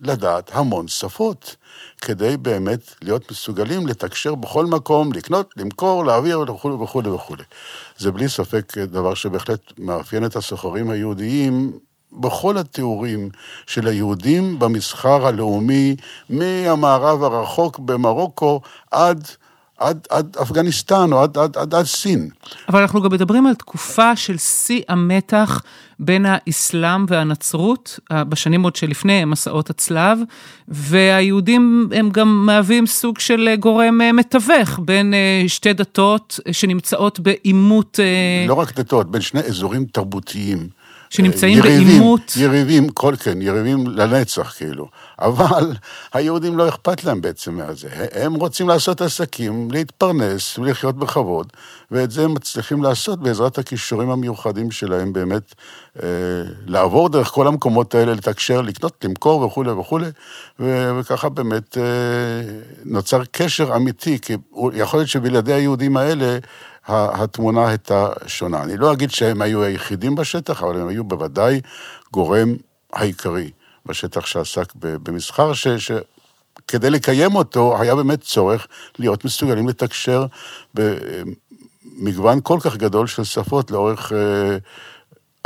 לדעת 0.00 0.50
המון 0.54 0.88
שפות, 0.88 1.56
כדי 2.00 2.36
באמת 2.36 2.94
להיות 3.02 3.30
מסוגלים 3.30 3.86
לתקשר 3.86 4.34
בכל 4.34 4.66
מקום, 4.66 5.12
לקנות, 5.12 5.54
למכור, 5.56 6.04
להעביר 6.04 6.40
וכולי 6.40 6.74
וכולי 6.74 7.08
וכולי. 7.08 7.44
זה 7.98 8.12
בלי 8.12 8.28
ספק 8.28 8.78
דבר 8.78 9.14
שבהחלט 9.14 9.60
מאפיין 9.78 10.24
את 10.24 10.36
הסוחרים 10.36 10.90
היהודיים 10.90 11.78
בכל 12.12 12.58
התיאורים 12.58 13.30
של 13.66 13.86
היהודים 13.86 14.58
במסחר 14.58 15.26
הלאומי, 15.26 15.96
מהמערב 16.30 17.22
הרחוק 17.22 17.78
במרוקו 17.78 18.60
עד 18.90 19.28
עד, 19.82 20.06
עד 20.10 20.36
אפגניסטן 20.42 21.12
או 21.12 21.22
עד, 21.22 21.38
עד, 21.38 21.56
עד, 21.56 21.74
עד 21.74 21.84
סין. 21.84 22.28
אבל 22.68 22.80
אנחנו 22.80 23.02
גם 23.02 23.12
מדברים 23.12 23.46
על 23.46 23.54
תקופה 23.54 24.16
של 24.16 24.38
שיא 24.38 24.82
המתח 24.88 25.62
בין 25.98 26.26
האסלאם 26.28 27.04
והנצרות, 27.08 27.98
בשנים 28.12 28.62
עוד 28.62 28.76
שלפני 28.76 29.24
מסעות 29.24 29.70
הצלב, 29.70 30.18
והיהודים 30.68 31.88
הם 31.94 32.10
גם 32.10 32.46
מהווים 32.46 32.86
סוג 32.86 33.18
של 33.18 33.54
גורם 33.60 34.00
אה, 34.00 34.12
מתווך 34.12 34.80
בין 34.84 35.14
אה, 35.14 35.44
שתי 35.48 35.72
דתות 35.72 36.40
שנמצאות 36.52 37.20
בעימות... 37.20 38.00
אה, 38.02 38.48
לא 38.48 38.54
רק 38.54 38.78
דתות, 38.78 39.10
בין 39.10 39.20
שני 39.20 39.40
אזורים 39.40 39.84
תרבותיים. 39.84 40.68
שנמצאים 41.12 41.58
יריבים, 41.58 41.88
בעימות. 41.88 42.32
יריבים, 42.36 42.88
כל 42.88 43.14
כן, 43.16 43.42
יריבים 43.42 43.86
לנצח 43.86 44.54
כאילו. 44.56 44.88
אבל 45.18 45.72
היהודים 46.12 46.58
לא 46.58 46.68
אכפת 46.68 47.04
להם 47.04 47.20
בעצם 47.20 47.54
מהזה. 47.54 47.88
הם 48.12 48.34
רוצים 48.34 48.68
לעשות 48.68 49.00
עסקים, 49.00 49.70
להתפרנס 49.70 50.58
ולחיות 50.58 50.96
בכבוד, 50.96 51.52
ואת 51.90 52.10
זה 52.10 52.24
הם 52.24 52.34
מצליחים 52.34 52.82
לעשות 52.82 53.20
בעזרת 53.20 53.58
הכישורים 53.58 54.10
המיוחדים 54.10 54.70
שלהם 54.70 55.12
באמת, 55.12 55.54
אה, 56.02 56.08
לעבור 56.66 57.08
דרך 57.08 57.28
כל 57.28 57.46
המקומות 57.46 57.94
האלה, 57.94 58.14
לתקשר, 58.14 58.60
לקנות, 58.60 59.04
למכור 59.04 59.42
וכולי 59.42 59.70
וכולי, 59.70 60.06
וככה 60.60 61.28
באמת 61.28 61.78
אה, 61.78 61.82
נוצר 62.84 63.22
קשר 63.30 63.76
אמיתי, 63.76 64.18
כי 64.18 64.36
יכול 64.74 64.98
להיות 65.00 65.08
שבלעדי 65.08 65.52
היהודים 65.52 65.96
האלה, 65.96 66.38
התמונה 66.88 67.68
הייתה 67.68 68.08
שונה. 68.26 68.62
אני 68.62 68.76
לא 68.76 68.92
אגיד 68.92 69.10
שהם 69.10 69.42
היו 69.42 69.62
היחידים 69.62 70.14
בשטח, 70.14 70.62
אבל 70.62 70.80
הם 70.80 70.88
היו 70.88 71.04
בוודאי 71.04 71.60
גורם 72.12 72.54
העיקרי 72.92 73.50
בשטח 73.86 74.26
שעסק 74.26 74.72
במסחר, 74.74 75.52
ש... 75.52 75.68
ש... 75.68 75.90
כדי 76.68 76.90
לקיים 76.90 77.34
אותו, 77.34 77.80
היה 77.80 77.94
באמת 77.94 78.20
צורך 78.20 78.66
להיות 78.98 79.24
מסוגלים 79.24 79.68
לתקשר 79.68 80.26
במגוון 80.74 82.40
כל 82.42 82.58
כך 82.62 82.76
גדול 82.76 83.06
של 83.06 83.24
שפות 83.24 83.70
לאורך 83.70 84.12
אה, 84.12 84.56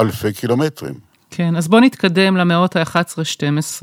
אלפי 0.00 0.33
קילומטרים. 0.33 0.95
כן, 1.31 1.57
אז 1.57 1.69
בואו 1.69 1.81
נתקדם 1.81 2.37
למאות 2.37 2.76
ה-11-12 2.76 3.82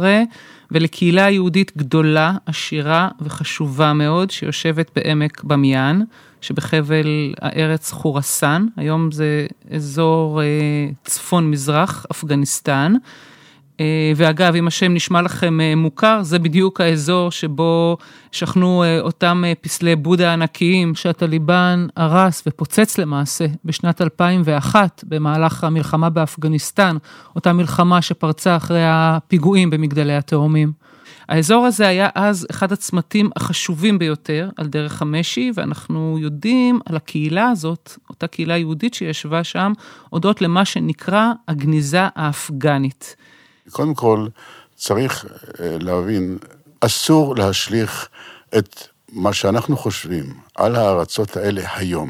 ולקהילה 0.71 1.29
יהודית 1.29 1.77
גדולה, 1.77 2.33
עשירה 2.45 3.09
וחשובה 3.21 3.93
מאוד, 3.93 4.31
שיושבת 4.31 4.91
בעמק 4.95 5.43
במיין. 5.43 6.05
שבחבל 6.43 7.33
הארץ 7.41 7.91
חורסן, 7.91 8.65
היום 8.77 9.11
זה 9.11 9.47
אזור 9.71 10.41
אה, 10.41 10.45
צפון-מזרח, 11.03 12.05
אפגניסטן. 12.11 12.93
אה, 13.79 14.11
ואגב, 14.15 14.55
אם 14.55 14.67
השם 14.67 14.93
נשמע 14.93 15.21
לכם 15.21 15.61
אה, 15.61 15.75
מוכר, 15.75 16.23
זה 16.23 16.39
בדיוק 16.39 16.81
האזור 16.81 17.31
שבו 17.31 17.97
שכנו 18.31 18.83
אותם 18.99 19.43
פסלי 19.61 19.95
בודה 19.95 20.29
הענקיים 20.29 20.95
שהטליבן 20.95 21.87
הרס 21.95 22.43
ופוצץ 22.47 22.97
למעשה 22.97 23.45
בשנת 23.65 24.01
2001 24.01 25.03
במהלך 25.07 25.63
המלחמה 25.63 26.09
באפגניסטן, 26.09 26.97
אותה 27.35 27.53
מלחמה 27.53 28.01
שפרצה 28.01 28.55
אחרי 28.55 28.83
הפיגועים 28.85 29.69
במגדלי 29.69 30.15
התאומים. 30.15 30.83
האזור 31.29 31.65
הזה 31.65 31.87
היה 31.87 32.09
אז 32.15 32.47
אחד 32.51 32.71
הצמתים 32.71 33.29
החשובים 33.35 33.99
ביותר 33.99 34.49
על 34.57 34.67
דרך 34.67 35.01
המשי, 35.01 35.51
ואנחנו 35.55 36.17
יודעים 36.19 36.79
על 36.85 36.95
הקהילה 36.95 37.49
הזאת, 37.49 37.91
אותה 38.09 38.27
קהילה 38.27 38.57
יהודית 38.57 38.93
שישבה 38.93 39.43
שם, 39.43 39.73
הודות 40.09 40.41
למה 40.41 40.65
שנקרא 40.65 41.31
הגניזה 41.47 42.07
האפגנית. 42.15 43.15
קודם 43.71 43.93
כל, 43.93 44.27
צריך 44.75 45.25
אה, 45.59 45.77
להבין, 45.79 46.37
אסור 46.79 47.35
להשליך 47.35 48.09
את 48.57 48.87
מה 49.11 49.33
שאנחנו 49.33 49.77
חושבים 49.77 50.33
על 50.55 50.75
הארצות 50.75 51.37
האלה 51.37 51.61
היום. 51.75 52.09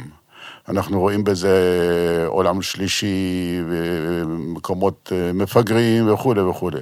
אנחנו 0.69 0.99
רואים 0.99 1.23
בזה 1.23 2.25
עולם 2.27 2.61
שלישי, 2.61 3.61
ומקומות 3.67 5.11
אה, 5.15 5.33
מפגרים 5.33 6.13
וכולי 6.13 6.41
וכולי. 6.41 6.79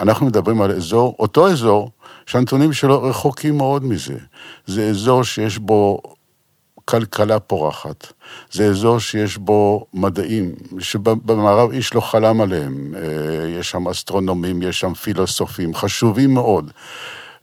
אנחנו 0.00 0.26
מדברים 0.26 0.62
על 0.62 0.70
אזור, 0.70 1.16
אותו 1.18 1.48
אזור, 1.48 1.90
שהנתונים 2.26 2.72
שלו 2.72 3.02
רחוקים 3.02 3.56
מאוד 3.56 3.84
מזה. 3.84 4.18
זה 4.66 4.88
אזור 4.88 5.24
שיש 5.24 5.58
בו 5.58 6.00
כלכלה 6.88 7.40
פורחת. 7.40 8.12
זה 8.52 8.66
אזור 8.66 8.98
שיש 8.98 9.36
בו 9.36 9.86
מדעים, 9.94 10.54
שבמערב 10.78 11.70
איש 11.70 11.94
לא 11.94 12.00
חלם 12.00 12.40
עליהם. 12.40 12.94
אה, 12.96 13.48
יש 13.48 13.70
שם 13.70 13.88
אסטרונומים, 13.88 14.62
יש 14.62 14.80
שם 14.80 14.94
פילוסופים, 14.94 15.74
חשובים 15.74 16.34
מאוד. 16.34 16.70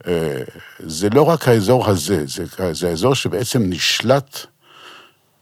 אה, 0.08 0.42
זה 0.80 1.10
לא 1.10 1.30
רק 1.30 1.48
האזור 1.48 1.90
הזה, 1.90 2.24
זה, 2.26 2.44
זה 2.72 2.90
האזור 2.90 3.16
שבעצם 3.16 3.62
נשלט 3.66 4.40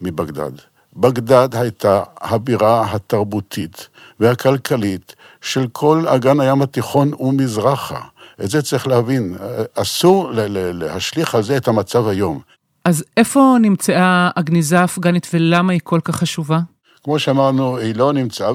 מבגדד. 0.01 0.51
בגדד 0.95 1.49
הייתה 1.55 2.03
הבירה 2.21 2.91
התרבותית 2.91 3.87
והכלכלית 4.19 5.15
של 5.41 5.67
כל 5.71 6.07
אגן 6.07 6.39
הים 6.39 6.61
התיכון 6.61 7.11
ומזרחה. 7.19 8.01
את 8.43 8.49
זה 8.49 8.61
צריך 8.61 8.87
להבין, 8.87 9.37
אסור 9.75 10.31
להשליך 10.73 11.35
על 11.35 11.43
זה 11.43 11.57
את 11.57 11.67
המצב 11.67 12.07
היום. 12.07 12.41
אז 12.85 13.03
איפה 13.17 13.55
נמצאה 13.61 14.29
הגניזה 14.35 14.79
האפגנית 14.79 15.27
ולמה 15.33 15.73
היא 15.73 15.81
כל 15.83 15.99
כך 16.03 16.15
חשובה? 16.15 16.59
כמו 17.03 17.19
שאמרנו, 17.19 17.77
היא 17.77 17.95
לא 17.95 18.13
נמצאה 18.13 18.51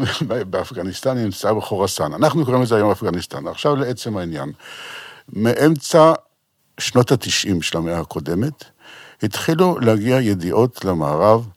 באפגניסטן, 0.51 1.17
היא 1.17 1.25
נמצאה 1.25 1.55
בחורסן. 1.55 2.12
אנחנו 2.12 2.45
קוראים 2.45 2.62
לזה 2.62 2.77
היום 2.77 2.91
אפגניסטן. 2.91 3.47
עכשיו 3.47 3.77
לעצם 3.77 4.17
העניין. 4.17 4.53
מאמצע 5.33 6.12
שנות 6.81 7.12
התשעים 7.12 7.62
של 7.62 7.79
המאה 7.79 8.01
הקודמת, 8.01 8.64
התחילו 9.23 9.79
להגיע 9.81 10.21
ידיעות 10.21 10.85
למערב, 10.85 11.49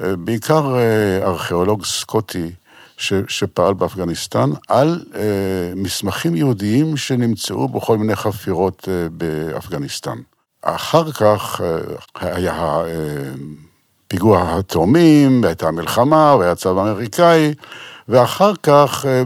אה, 0.00 0.16
בעיקר 0.16 0.76
אה, 0.76 1.26
ארכיאולוג 1.26 1.84
סקוטי 1.84 2.50
ש, 2.96 3.12
שפעל 3.28 3.74
באפגניסטן, 3.74 4.50
על 4.68 5.04
אה, 5.14 5.72
מסמכים 5.76 6.36
יהודיים 6.36 6.96
שנמצאו 6.96 7.68
בכל 7.68 7.98
מיני 7.98 8.16
חפירות 8.16 8.88
באפגניסטן. 9.12 10.18
אחר 10.62 11.12
כך 11.12 11.60
אה, 11.60 12.36
היה 12.36 12.54
אה, 12.54 12.84
פיגוע 14.08 14.58
התאומים, 14.58 15.42
והייתה 15.42 15.70
מלחמה, 15.70 16.36
והיה 16.38 16.54
צו 16.54 16.70
אמריקאי, 16.70 17.54
ואחר 18.08 18.52
כך, 18.62 19.06
אה, 19.08 19.22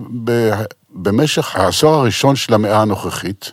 במשך 0.91 1.57
העשור 1.57 1.95
הראשון 1.95 2.37
של 2.37 2.55
המאה 2.55 2.83
הנוכחית, 2.83 3.53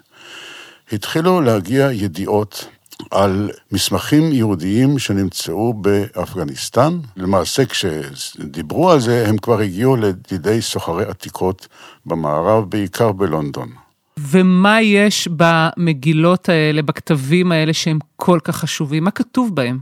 התחילו 0.92 1.42
להגיע 1.42 1.92
ידיעות 1.92 2.68
על 3.12 3.50
מסמכים 3.72 4.34
יהודיים 4.34 5.00
שנמצאו 5.00 5.74
באפגניסטן. 5.74 7.00
למעשה, 7.18 7.66
כשדיברו 7.66 8.92
על 8.92 9.00
זה, 9.00 9.28
הם 9.28 9.38
כבר 9.38 9.60
הגיעו 9.60 9.96
לידי 9.96 10.62
סוחרי 10.62 11.06
עתיקות 11.06 11.68
במערב, 12.06 12.70
בעיקר 12.70 13.12
בלונדון. 13.12 13.87
ומה 14.18 14.82
יש 14.82 15.30
במגילות 15.32 16.50
האלה, 16.50 16.82
בכתבים 16.82 17.52
האלה, 17.52 17.74
שהם 17.74 18.00
כל 18.16 18.40
כך 18.44 18.56
חשובים? 18.56 19.04
מה 19.04 19.12
כתוב 19.12 19.56
בהם? 19.56 19.80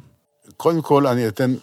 קודם 0.57 0.81
כל, 0.81 1.07
אני 1.07 1.27
אתן 1.27 1.53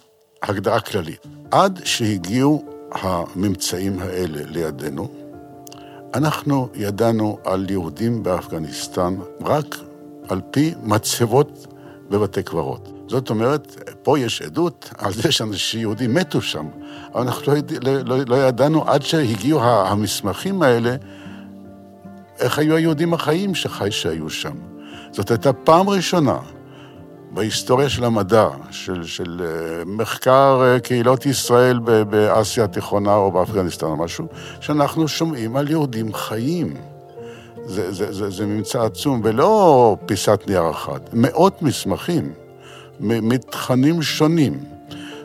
הגדרה 0.43 0.81
כללית. 0.81 1.27
עד 1.51 1.81
שהגיעו 1.85 2.65
הממצאים 2.93 3.99
האלה 3.99 4.43
לידינו, 4.47 5.09
אנחנו 6.15 6.69
ידענו 6.75 7.39
על 7.45 7.67
יהודים 7.71 8.23
באפגניסטן 8.23 9.15
רק 9.45 9.77
על 10.29 10.41
פי 10.51 10.75
מצבות 10.83 11.67
בבתי 12.11 12.43
קברות. 12.43 12.89
זאת 13.09 13.31
אומרת, 13.31 13.91
פה 14.03 14.19
יש 14.19 14.43
עדות 14.43 14.91
על 14.99 15.13
זה 15.13 15.29
שיהודים 15.53 16.15
מתו 16.15 16.43
שם, 16.43 16.67
אבל 17.15 17.23
אנחנו 17.23 17.53
לא, 17.53 17.93
לא, 17.93 18.03
לא, 18.05 18.25
לא 18.27 18.37
ידענו 18.37 18.89
עד 18.89 19.03
שהגיעו 19.03 19.63
המסמכים 19.63 20.63
האלה, 20.63 20.97
איך 22.39 22.59
היו 22.59 22.77
היהודים 22.77 23.15
החיים 23.15 23.55
שחי 23.55 23.91
שהיו 23.91 24.31
שם. 24.31 24.55
זאת 25.13 25.31
הייתה 25.31 25.53
פעם 25.53 25.89
ראשונה 25.89 26.39
בהיסטוריה 27.31 27.89
של 27.89 28.05
המדע, 28.05 28.49
של, 28.71 29.05
של 29.05 29.43
אה, 29.45 29.85
מחקר 29.87 30.63
אה, 30.65 30.81
קהילות 30.81 31.27
ישראל 31.27 31.79
באסיה 32.11 32.65
התיכונה 32.65 33.15
או 33.15 33.33
באפגניסטן 33.33 33.87
או 33.87 33.97
משהו, 33.97 34.27
שאנחנו 34.61 35.09
שומעים 35.09 35.57
על 35.57 35.71
יהודים 35.71 36.15
חיים. 36.15 36.75
זה, 37.67 37.93
זה, 37.93 38.13
זה, 38.13 38.31
זה 38.31 38.47
ממצא 38.47 38.83
עצום, 38.83 39.21
ולא 39.25 39.97
פיסת 40.07 40.41
נייר 40.47 40.71
אחת, 40.71 41.11
מאות 41.13 41.63
מסמכים 41.63 42.33
מתכנים 43.01 44.03
שונים. 44.03 44.65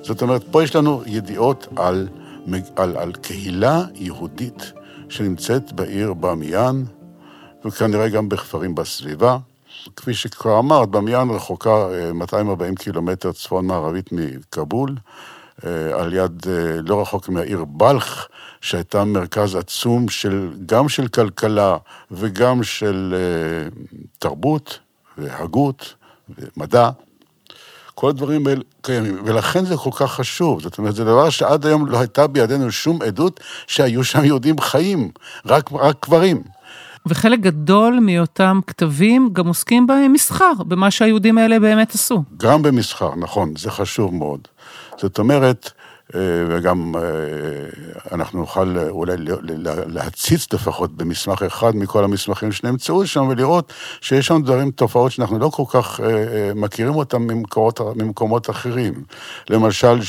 זאת 0.02 0.22
אומרת, 0.22 0.43
פה 0.52 0.63
יש 0.63 0.76
לנו 0.76 1.02
ידיעות 1.06 1.67
על, 1.76 2.08
על, 2.76 2.98
על 2.98 3.13
קהילה 3.13 3.84
יהודית 3.96 4.72
שנמצאת 5.10 5.72
בעיר 5.72 6.13
במיאן, 6.13 6.84
וכנראה 7.65 8.10
גם 8.10 8.30
בכפרים 8.30 8.76
בסביבה. 8.76 9.38
כפי 9.96 10.13
שכבר 10.13 10.60
אמרת, 10.60 10.89
במיאן 10.89 11.30
רחוקה 11.30 11.88
240 12.13 12.74
אה, 12.74 12.78
קילומטר 12.78 13.32
צפון-מערבית 13.32 14.10
מכבול, 14.12 14.96
אה, 15.65 16.02
על 16.02 16.13
יד, 16.13 16.46
אה, 16.48 16.82
לא 16.82 17.02
רחוק 17.02 17.30
מהעיר 17.30 17.65
בלח, 17.65 18.28
שהייתה 18.62 19.04
מרכז 19.04 19.56
עצום 19.56 20.10
של, 20.10 20.54
גם 20.65 20.89
של 20.89 21.08
כלכלה 21.08 21.78
וגם 22.12 22.63
של 22.63 23.15
תרבות 24.20 24.80
והגות 25.17 25.93
ומדע. 26.30 26.89
כל 27.96 28.10
הדברים 28.10 28.48
האלה 28.48 28.62
קיימים, 28.82 29.22
ולכן 29.26 29.65
זה 29.65 29.78
כל 29.78 29.89
כך 29.93 30.12
חשוב. 30.12 30.62
זאת 30.62 30.78
אומרת, 30.78 30.96
זה 30.96 31.04
דבר 31.04 31.30
שעד 31.30 31.65
היום 31.65 31.88
לא 31.88 32.00
הייתה 32.00 32.28
בידינו 32.28 32.72
שום 32.72 33.02
עדות 33.02 33.39
שהיו 33.67 34.04
שם 34.04 34.24
יהודים 34.24 34.60
חיים, 34.60 35.12
רק, 35.46 35.70
רק 35.74 35.96
קברים. 36.00 36.43
וחלק 37.10 37.39
גדול 37.39 38.00
מאותם 38.02 38.60
כתבים 38.67 39.30
גם 39.34 39.48
עוסקים 39.48 39.88
במסחר, 39.88 40.54
במה 40.67 40.91
שהיהודים 40.91 41.38
האלה 41.38 41.60
באמת 41.60 41.96
עשו. 41.96 42.24
גם 42.38 42.62
במסחר, 42.62 43.15
נכון, 43.15 43.54
זה 43.58 43.72
חשוב 43.72 44.15
מאוד. 44.15 44.48
זאת 44.98 45.20
אומרת, 45.20 45.72
אה, 46.15 46.20
וגם 46.50 46.96
אה, 46.96 47.02
אנחנו 48.12 48.39
נוכל 48.39 48.76
אולי 48.89 49.15
להציץ 49.88 50.54
לפחות 50.54 50.98
במסמך 50.98 51.41
אחד 51.41 51.76
מכל 51.76 52.04
המסמכים 52.04 52.52
שנמצאו 52.52 53.08
שם 53.08 53.28
ולראות 53.28 53.74
שיש 54.02 54.28
שם 54.28 54.41
דברים, 54.41 54.72
תופעות 54.72 55.12
שאנחנו 55.12 55.39
לא 55.39 55.50
כל 55.50 55.63
כך 55.70 56.00
אה, 56.00 56.52
מכירים 56.56 56.96
אותם 56.96 57.22
ממקומות, 57.22 57.82
ממקומות 57.96 58.50
אחרים. 58.50 59.04
למשל, 59.50 60.00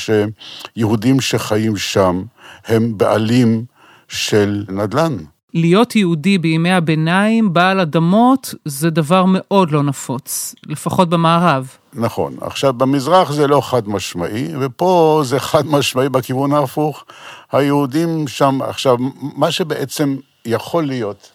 שיהודים 0.75 1.21
שחיים 1.21 1.77
שם 1.77 2.23
הם 2.67 2.97
בעלים 2.97 3.65
של 4.07 4.65
נדל"ן. 4.69 5.17
להיות 5.53 5.95
יהודי 5.95 6.37
בימי 6.37 6.71
הביניים, 6.71 7.53
בעל 7.53 7.79
אדמות, 7.79 8.53
זה 8.65 8.89
דבר 8.89 9.25
מאוד 9.27 9.71
לא 9.71 9.83
נפוץ, 9.83 10.55
לפחות 10.65 11.09
במערב. 11.09 11.67
נכון. 11.93 12.33
עכשיו, 12.41 12.73
במזרח 12.73 13.31
זה 13.31 13.47
לא 13.47 13.61
חד 13.61 13.89
משמעי, 13.89 14.47
ופה 14.59 15.21
זה 15.25 15.39
חד 15.39 15.67
משמעי 15.67 16.09
בכיוון 16.09 16.53
ההפוך. 16.53 17.05
היהודים 17.51 18.27
שם, 18.27 18.61
עכשיו, 18.61 18.97
מה 19.35 19.51
שבעצם 19.51 20.15
יכול 20.45 20.85
להיות, 20.85 21.31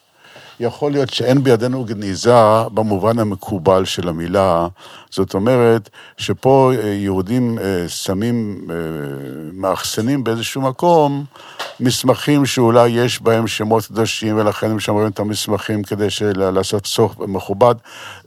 יכול 0.60 0.92
להיות 0.92 1.10
שאין 1.10 1.44
בידינו 1.44 1.84
גניזה 1.84 2.34
במובן 2.74 3.18
המקובל 3.18 3.84
של 3.84 4.08
המילה. 4.08 4.68
זאת 5.10 5.34
אומרת, 5.34 5.90
שפה 6.16 6.72
אה, 6.76 6.88
יהודים 6.88 7.58
אה, 7.58 7.88
שמים, 7.88 8.66
אה, 8.70 8.76
מאחסנים 9.52 10.24
באיזשהו 10.24 10.62
מקום 10.62 11.24
מסמכים 11.80 12.46
שאולי 12.46 12.88
יש 12.88 13.22
בהם 13.22 13.46
שמות 13.46 13.86
קדושים, 13.86 14.36
ולכן 14.36 14.70
הם 14.70 14.80
שומרים 14.80 15.08
את 15.08 15.20
המסמכים 15.20 15.82
כדי 15.82 16.08
לעשות 16.34 16.86
סוף 16.86 17.18
מכובד. 17.18 17.74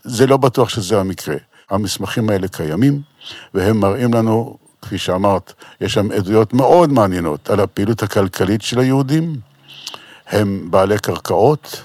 זה 0.03 0.27
לא 0.27 0.37
בטוח 0.37 0.69
שזה 0.69 0.99
המקרה. 0.99 1.35
המסמכים 1.69 2.29
האלה 2.29 2.47
קיימים, 2.47 3.01
והם 3.53 3.79
מראים 3.79 4.13
לנו, 4.13 4.57
כפי 4.81 4.97
שאמרת, 4.97 5.53
יש 5.81 5.93
שם 5.93 6.11
עדויות 6.11 6.53
מאוד 6.53 6.91
מעניינות 6.91 7.49
על 7.49 7.59
הפעילות 7.59 8.03
הכלכלית 8.03 8.61
של 8.61 8.79
היהודים. 8.79 9.35
הם 10.27 10.67
בעלי 10.71 10.99
קרקעות, 10.99 11.83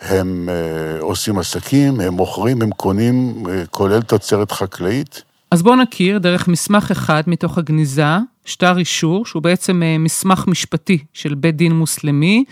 הם 0.00 0.48
uh, 0.48 1.02
עושים 1.02 1.38
עסקים, 1.38 2.00
הם 2.00 2.14
מוכרים, 2.14 2.62
הם 2.62 2.70
קונים, 2.70 3.42
uh, 3.46 3.48
כולל 3.70 4.02
תוצרת 4.02 4.52
חקלאית. 4.52 5.22
אז 5.50 5.62
בואו 5.62 5.76
נכיר 5.76 6.18
דרך 6.18 6.48
מסמך 6.48 6.90
אחד 6.90 7.22
מתוך 7.26 7.58
הגניזה, 7.58 8.16
שטר 8.44 8.78
אישור, 8.78 9.26
שהוא 9.26 9.42
בעצם 9.42 9.82
uh, 9.82 9.98
מסמך 9.98 10.44
משפטי 10.46 10.98
של 11.12 11.34
בית 11.34 11.56
דין 11.56 11.72
מוסלמי, 11.72 12.44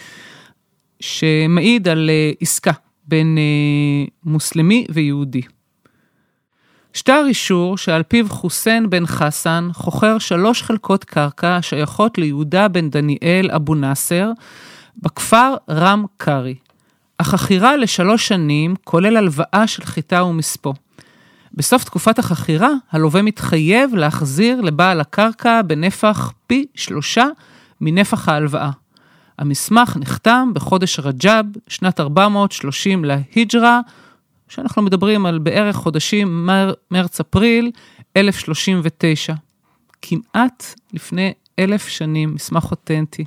שמעיד 1.00 1.88
על 1.88 2.10
עסקה 2.40 2.72
בין 3.08 3.38
מוסלמי 4.24 4.86
ויהודי. 4.90 5.42
שטר 6.92 7.24
אישור 7.28 7.78
שעל 7.78 8.02
פיו 8.02 8.28
חוסיין 8.28 8.90
בן 8.90 9.06
חסן 9.06 9.68
חוכר 9.72 10.18
שלוש 10.18 10.62
חלקות 10.62 11.04
קרקע 11.04 11.56
השייכות 11.56 12.18
ליהודה 12.18 12.68
בן 12.68 12.90
דניאל 12.90 13.50
אבו 13.50 13.74
נאסר 13.74 14.30
בכפר 14.96 15.54
רם 15.70 16.04
קארי. 16.16 16.54
החכירה 17.20 17.76
לשלוש 17.76 18.28
שנים 18.28 18.74
כולל 18.84 19.16
הלוואה 19.16 19.66
של 19.66 19.84
חיטה 19.84 20.24
ומספוא. 20.24 20.74
בסוף 21.54 21.84
תקופת 21.84 22.18
החכירה, 22.18 22.70
הלווה 22.90 23.22
מתחייב 23.22 23.94
להחזיר 23.94 24.60
לבעל 24.60 25.00
הקרקע 25.00 25.62
בנפח 25.62 26.32
פי 26.46 26.66
שלושה 26.74 27.26
מנפח 27.80 28.28
ההלוואה. 28.28 28.70
המסמך 29.38 29.96
נחתם 30.00 30.50
בחודש 30.54 31.00
רג'אב, 31.00 31.46
שנת 31.68 32.00
430 32.00 33.04
להיג'רה, 33.04 33.80
שאנחנו 34.48 34.82
מדברים 34.82 35.26
על 35.26 35.38
בערך 35.38 35.76
חודשים 35.76 36.46
מר, 36.46 36.72
מרץ-אפריל 36.90 37.70
1039. 38.16 39.34
כמעט 40.02 40.64
לפני 40.92 41.32
אלף 41.58 41.88
שנים, 41.88 42.34
מסמך 42.34 42.70
אותנטי. 42.70 43.24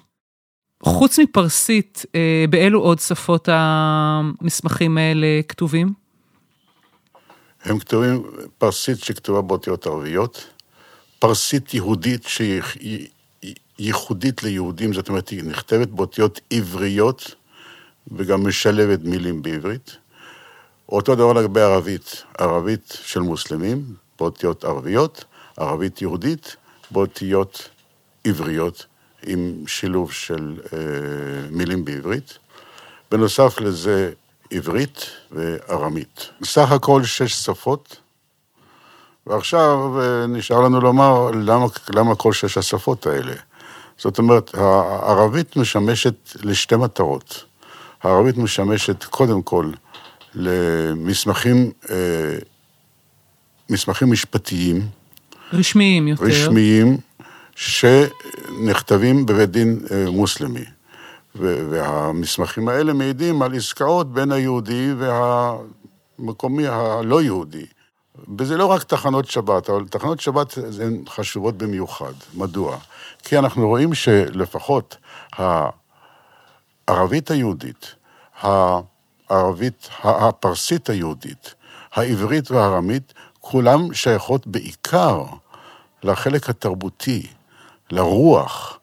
חוץ 0.83 1.19
מפרסית, 1.19 2.05
אה, 2.15 2.45
באילו 2.49 2.79
עוד 2.81 2.99
שפות 2.99 3.49
המסמכים 3.51 4.97
האלה 4.97 5.27
כתובים? 5.47 5.93
הם 7.63 7.79
כתובים 7.79 8.23
פרסית 8.57 9.03
שכתובה 9.03 9.41
באותיות 9.41 9.87
ערביות, 9.87 10.47
פרסית 11.19 11.73
יהודית 11.73 12.23
שהיא 12.27 13.07
ייחודית 13.79 14.43
ליהודים, 14.43 14.93
זאת 14.93 15.09
אומרת, 15.09 15.29
היא 15.29 15.43
נכתבת 15.43 15.87
באותיות 15.87 16.41
עבריות 16.49 17.35
וגם 18.11 18.47
משלבת 18.47 18.99
מילים 19.03 19.41
בעברית. 19.41 19.97
אותו 20.89 21.15
דבר 21.15 21.33
לגבי 21.33 21.61
ערבית, 21.61 22.23
ערבית 22.37 22.97
של 23.03 23.19
מוסלמים, 23.19 23.83
באותיות 24.19 24.63
ערביות, 24.63 25.25
ערבית 25.57 26.01
יהודית, 26.01 26.55
באותיות 26.91 27.69
עבריות. 28.25 28.85
עם 29.25 29.63
שילוב 29.67 30.11
של 30.11 30.59
אה, 30.73 30.77
מילים 31.51 31.85
בעברית. 31.85 32.37
בנוסף 33.11 33.59
לזה, 33.61 34.11
עברית 34.51 35.05
וארמית. 35.31 36.29
סך 36.43 36.71
הכל 36.71 37.03
שש 37.03 37.33
שפות, 37.33 37.97
ועכשיו 39.27 39.99
אה, 40.01 40.27
נשאר 40.27 40.61
לנו 40.61 40.81
לומר 40.81 41.31
למה, 41.31 41.65
למה 41.95 42.15
כל 42.15 42.33
שש 42.33 42.57
השפות 42.57 43.07
האלה. 43.07 43.33
זאת 43.97 44.17
אומרת, 44.17 44.55
הערבית 44.55 45.55
משמשת 45.57 46.15
לשתי 46.43 46.75
מטרות. 46.75 47.43
הערבית 48.03 48.37
משמשת 48.37 49.03
קודם 49.03 49.41
כל 49.41 49.71
למסמכים 50.35 51.71
אה, 51.89 52.37
מסמכים 53.69 54.11
משפטיים. 54.11 54.87
רשמיים 55.53 56.07
יותר. 56.07 56.23
רשמיים, 56.23 56.97
שנכתבים 57.55 59.25
בבית 59.25 59.51
דין 59.51 59.79
אה, 59.91 60.11
מוסלמי. 60.11 60.65
והמסמכים 61.35 62.67
האלה 62.67 62.93
מעידים 62.93 63.41
על 63.41 63.55
עסקאות 63.55 64.13
בין 64.13 64.31
היהודי 64.31 64.93
והמקומי 64.97 66.67
הלא 66.67 67.21
יהודי. 67.21 67.65
וזה 68.37 68.57
לא 68.57 68.65
רק 68.65 68.83
תחנות 68.83 69.29
שבת, 69.29 69.69
אבל 69.69 69.87
תחנות 69.87 70.19
שבת 70.19 70.57
הן 70.81 71.03
חשובות 71.09 71.57
במיוחד. 71.57 72.13
מדוע? 72.33 72.77
כי 73.23 73.37
אנחנו 73.37 73.67
רואים 73.67 73.93
שלפחות 73.93 74.97
הערבית 76.87 77.31
היהודית, 77.31 77.95
הערבית, 79.29 79.89
הפרסית 80.03 80.89
היהודית, 80.89 81.53
העברית 81.93 82.51
והארמית, 82.51 83.13
כולם 83.39 83.93
שייכות 83.93 84.47
בעיקר 84.47 85.23
לחלק 86.03 86.49
התרבותי, 86.49 87.27
לרוח. 87.91 88.79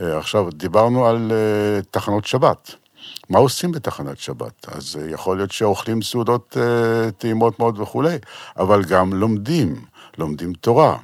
אה, 0.00 0.18
עכשיו, 0.18 0.48
דיברנו 0.52 1.06
על 1.06 1.32
אה, 1.32 1.82
תחנות 1.90 2.26
שבת. 2.26 2.74
מה 3.30 3.38
עושים 3.38 3.72
בתחנת 3.72 4.18
שבת? 4.18 4.66
אז 4.68 4.98
אה, 5.00 5.10
יכול 5.10 5.36
להיות 5.36 5.52
שאוכלים 5.52 6.02
סעודות 6.02 6.56
טעימות 7.18 7.58
מאוד 7.58 7.78
וכולי, 7.78 8.16
אבל 8.56 8.84
גם 8.84 9.12
לומדים, 9.12 9.84
לומדים 10.18 10.52
תורה. 10.52 10.96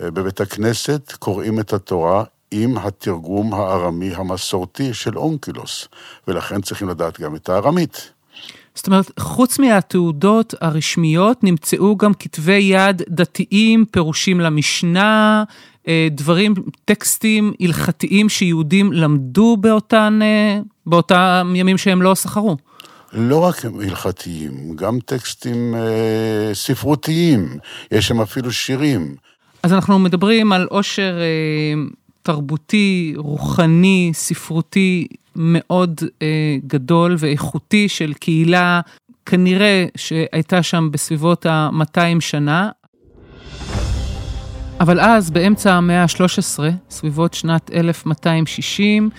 בבית 0.00 0.40
הכנסת 0.40 1.12
קוראים 1.18 1.60
את 1.60 1.72
התורה 1.72 2.24
עם 2.50 2.78
התרגום 2.78 3.54
הארמי 3.54 4.14
המסורתי 4.14 4.94
של 4.94 5.18
אונקילוס, 5.18 5.88
ולכן 6.28 6.60
צריכים 6.60 6.88
לדעת 6.88 7.20
גם 7.20 7.36
את 7.36 7.48
הארמית. 7.48 8.12
זאת 8.74 8.86
אומרת, 8.86 9.20
חוץ 9.20 9.58
מהתעודות 9.58 10.54
הרשמיות, 10.60 11.44
נמצאו 11.44 11.96
גם 11.96 12.14
כתבי 12.14 12.52
יד 12.52 13.02
דתיים, 13.08 13.84
פירושים 13.90 14.40
למשנה, 14.40 15.44
דברים, 16.10 16.54
טקסטים 16.84 17.52
הלכתיים 17.60 18.28
שיהודים 18.28 18.92
למדו 18.92 19.56
באותן, 19.56 20.18
אה, 20.22 20.60
באותם 20.86 21.52
ימים 21.56 21.78
שהם 21.78 22.02
לא 22.02 22.14
סחרו. 22.14 22.56
לא 23.12 23.44
רק 23.44 23.64
הלכתיים, 23.64 24.76
גם 24.76 24.98
טקסטים 25.04 25.74
אה, 25.74 26.50
ספרותיים, 26.54 27.56
יש 27.90 28.08
שם 28.08 28.20
אפילו 28.20 28.52
שירים. 28.52 29.14
אז 29.62 29.72
אנחנו 29.72 29.98
מדברים 29.98 30.52
על 30.52 30.66
עושר 30.70 31.18
אה, 31.20 31.82
תרבותי, 32.22 33.14
רוחני, 33.16 34.10
ספרותי 34.14 35.06
מאוד 35.36 36.00
אה, 36.22 36.56
גדול 36.66 37.16
ואיכותי 37.18 37.88
של 37.88 38.12
קהילה, 38.12 38.80
כנראה 39.26 39.86
שהייתה 39.96 40.62
שם 40.62 40.88
בסביבות 40.90 41.46
ה-200 41.46 42.20
שנה. 42.20 42.70
אבל 44.80 45.00
אז, 45.00 45.30
באמצע 45.30 45.74
המאה 45.74 46.02
ה-13, 46.02 46.60
סביבות 46.90 47.34
שנת 47.34 47.70
1260, 47.74 49.10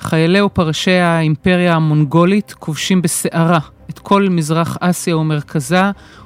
חיילי 0.00 0.40
ופרשי 0.40 0.90
האימפריה 0.90 1.74
המונגולית 1.74 2.54
כובשים 2.58 3.02
בסערה 3.02 3.58
את 3.90 3.98
כל 3.98 4.28
מזרח 4.30 4.76
אסיה 4.80 5.16
ומרכזה, 5.16 5.82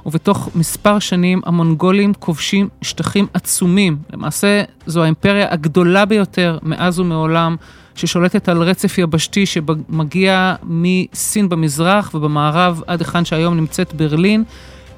ובתוך 0.07 0.49
מספר 0.55 0.99
שנים 0.99 1.41
המונגולים 1.47 2.15
כובשים 2.15 2.69
שטחים 2.83 3.27
עצומים. 3.35 3.99
למעשה, 4.13 4.63
זו 4.87 5.03
האימפריה 5.03 5.53
הגדולה 5.53 6.05
ביותר 6.05 6.59
מאז 6.63 7.01
ומעולם, 7.01 7.57
ששולטת 7.95 8.49
על 8.49 8.63
רצף 8.63 8.99
יבשתי 8.99 9.47
שמגיע 9.47 10.55
מסין 10.63 11.49
במזרח 11.49 12.11
ובמערב 12.15 12.83
עד 12.87 13.01
היכן 13.01 13.25
שהיום 13.25 13.57
נמצאת 13.57 13.95
ברלין. 13.95 14.45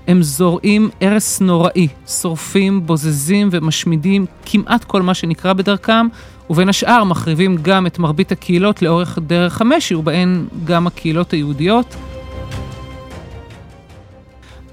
הם 0.07 0.23
זורעים 0.23 0.91
הרס 1.01 1.41
נוראי, 1.41 1.89
שורפים, 2.07 2.87
בוזזים 2.87 3.49
ומשמידים 3.53 4.27
כמעט 4.47 4.85
כל 4.85 5.03
מה 5.03 5.15
שנקרא 5.15 5.53
בדרכם, 5.53 6.07
ובין 6.51 6.69
השאר 6.69 7.05
מחריבים 7.05 7.57
גם 7.63 7.87
את 7.87 7.99
מרבית 7.99 8.33
הקהילות 8.33 8.83
לאורך 8.83 9.19
דרך 9.27 9.61
המשי, 9.61 9.95
ובהן 9.95 10.47
גם 10.65 10.87
הקהילות 10.87 11.33
היהודיות. 11.33 11.97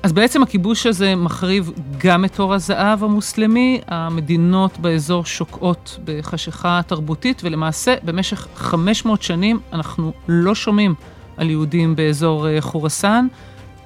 אז 0.04 0.14
בעצם 0.14 0.44
הכיבוש 0.44 0.86
הזה 0.86 1.16
מחריב 1.16 1.72
גם 1.98 2.26
את 2.26 2.36
תור 2.36 2.54
הזהב 2.54 3.04
המוסלמי, 3.04 3.82
המדינות 3.88 4.80
באזור 4.80 5.26
שוקעות 5.26 6.00
בחשיכה 6.06 6.82
תרבותית, 6.88 7.42
ולמעשה 7.44 7.96
במשך 8.04 8.48
500 8.56 9.22
שנים 9.22 9.60
אנחנו 9.74 10.14
לא 10.28 10.56
שומעים 10.56 10.96
על 11.38 11.50
יהודים 11.50 11.96
באזור 11.96 12.48
אה, 12.48 12.62
חורסן, 12.62 13.28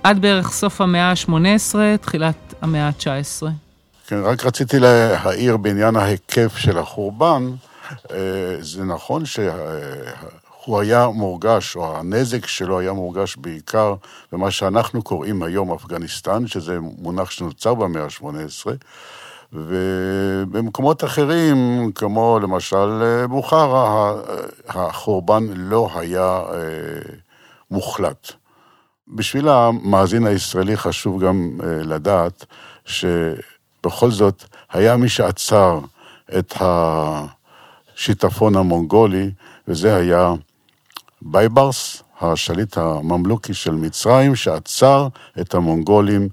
עד 0.04 0.22
בערך 0.22 0.52
סוף 0.52 0.82
המאה 0.82 1.10
ה-18, 1.12 1.76
תחילת 2.02 2.54
המאה 2.62 2.88
ה-19. 2.88 3.48
כן, 4.08 4.20
רק 4.24 4.46
רציתי 4.46 4.80
להעיר 4.80 5.58
בעניין 5.58 5.96
ההיקף 5.96 6.58
של 6.58 6.78
החורבן, 6.78 7.52
אה, 8.12 8.18
זה 8.60 8.84
נכון 8.84 9.26
שה... 9.26 9.56
הוא 10.66 10.80
היה 10.80 11.08
מורגש, 11.08 11.76
או 11.76 11.98
הנזק 11.98 12.46
שלו 12.46 12.80
היה 12.80 12.94
מורגש 12.94 13.36
בעיקר 13.36 13.96
במה 14.32 14.52
שאנחנו 14.52 15.02
קוראים 15.02 15.44
היום 15.44 15.74
אפגניסטן, 15.74 16.48
שזה 16.48 16.80
מונח 16.80 17.32
שנוצר 17.32 17.74
במאה 17.74 18.04
ה-18, 18.04 18.68
ובמקומות 19.54 21.04
אחרים, 21.04 21.92
כמו 21.96 22.40
למשל 22.42 23.26
בוכרה, 23.30 24.14
החורבן 24.68 25.44
לא 25.56 25.90
היה 25.96 26.42
אה, 26.54 27.14
מוחלט. 27.72 28.41
בשביל 29.12 29.48
המאזין 29.48 30.26
הישראלי 30.26 30.78
חשוב 30.78 31.24
גם 31.24 31.52
אה, 31.64 31.84
לדעת 31.84 32.46
שבכל 32.86 34.12
זאת 34.12 34.44
היה 34.72 34.98
מי 34.98 35.10
שעצר 35.10 35.80
את 36.38 36.54
השיטפון 37.96 38.56
המונגולי, 38.56 39.32
וזה 39.68 39.96
היה 39.96 40.34
בייברס, 41.22 42.04
השליט 42.22 42.78
הממלוכי 42.78 43.54
של 43.54 43.72
מצרים, 43.72 44.36
שעצר 44.36 45.08
את 45.42 45.54
המונגולים 45.54 46.30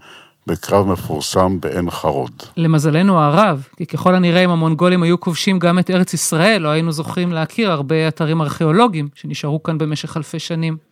בקרב 0.47 0.87
מפורסם 0.87 1.61
בעין 1.61 1.91
חרוד. 1.91 2.33
למזלנו 2.57 3.19
הרב, 3.19 3.69
כי 3.77 3.87
ככל 3.87 4.15
הנראה 4.15 4.45
אם 4.45 4.51
המונגולים 4.51 5.03
היו 5.03 5.21
כובשים 5.21 5.59
גם 5.59 5.79
את 5.79 5.91
ארץ 5.91 6.15
ישראל, 6.15 6.63
לא 6.63 6.69
היינו 6.69 6.93
זוכים 6.93 7.33
להכיר 7.33 7.71
הרבה 7.71 8.09
אתרים 8.09 8.43
ארכיאולוגיים 8.43 9.09
שנשארו 9.15 9.63
כאן 9.63 9.79
במשך 9.79 10.17
אלפי 10.17 10.39
שנים. 10.39 10.88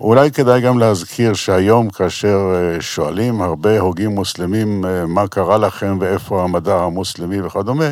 אולי 0.00 0.30
כדאי 0.30 0.60
גם 0.60 0.78
להזכיר 0.78 1.34
שהיום 1.34 1.90
כאשר 1.90 2.38
אה, 2.54 2.80
שואלים 2.80 3.42
הרבה 3.42 3.80
הוגים 3.80 4.10
מוסלמים 4.10 4.84
אה, 4.84 5.06
מה 5.06 5.28
קרה 5.28 5.58
לכם 5.58 5.98
ואיפה 6.00 6.42
המדע 6.44 6.76
המוסלמי 6.76 7.40
וכדומה, 7.42 7.90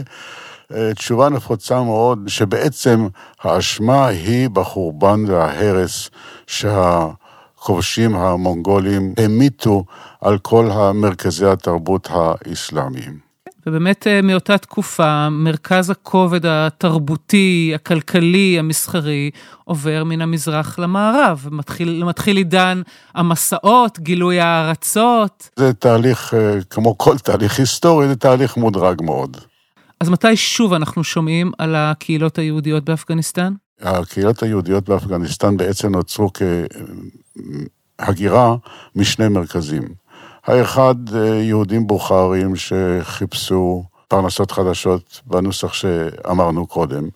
אה, 0.75 0.95
תשובה 0.95 1.29
נפוצה 1.29 1.83
מאוד, 1.83 2.19
שבעצם 2.27 3.07
האשמה 3.43 4.07
היא 4.07 4.51
בחורבן 4.51 5.25
וההרס 5.29 6.11
שהכובשים 6.47 8.15
המונגולים 8.15 9.15
המיתו 9.19 9.85
על 10.21 10.39
כל 10.39 10.71
מרכזי 10.95 11.47
התרבות 11.47 12.09
האסלאמיים. 12.11 13.34
ובאמת 13.67 14.07
אה, 14.07 14.23
מאותה 14.23 14.59
תקופה, 14.59 15.29
מרכז 15.31 15.91
הכובד 15.91 16.47
התרבותי, 16.47 17.73
הכלכלי, 17.75 18.59
המסחרי, 18.59 19.31
עובר 19.65 20.05
מן 20.05 20.21
המזרח 20.23 20.79
למערב. 20.79 21.49
מתחיל, 21.51 22.05
מתחיל 22.05 22.37
עידן 22.37 22.83
המסעות, 23.15 23.99
גילוי 23.99 24.41
הארצות. 24.41 25.51
זה 25.57 25.73
תהליך, 25.73 26.35
אה, 26.35 26.59
כמו 26.71 26.99
כל 26.99 27.19
תהליך 27.19 27.59
היסטורי, 27.59 28.09
זה 28.09 28.17
תהליך 28.17 28.57
מודרג 28.57 29.03
מאוד. 29.03 29.37
אז 30.01 30.09
מתי 30.09 30.37
שוב 30.37 30.73
אנחנו 30.73 31.05
שומעים 31.05 31.53
על 31.59 31.75
הקהילות 31.75 32.39
היהודיות 32.39 32.85
באפגניסטן? 32.85 33.53
הקהילות 33.81 34.43
היהודיות 34.43 34.89
באפגניסטן 34.89 35.57
בעצם 35.57 35.93
נוצרו 35.93 36.31
כהגירה 37.99 38.57
משני 38.97 39.29
מרכזים. 39.29 40.04
האחד, 40.47 40.95
יהודים 41.43 41.87
בוכרים 41.87 42.57
שחיפשו 42.57 43.85
פרנסות 44.09 44.51
חדשות 44.51 45.21
בנוסח 45.27 45.73
שאמרנו 45.73 46.67
קודם, 46.67 47.09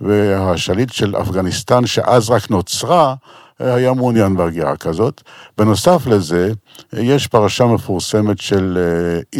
והשליט 0.00 0.92
של 0.92 1.16
אפגניסטן, 1.16 1.86
שאז 1.86 2.30
רק 2.30 2.50
נוצרה, 2.50 3.14
היה 3.58 3.94
מעוניין 3.94 4.36
בהגירה 4.36 4.76
כזאת. 4.76 5.22
בנוסף 5.58 6.06
לזה, 6.06 6.52
יש 6.92 7.26
פרשה 7.26 7.66
מפורסמת 7.66 8.38
של 8.38 8.78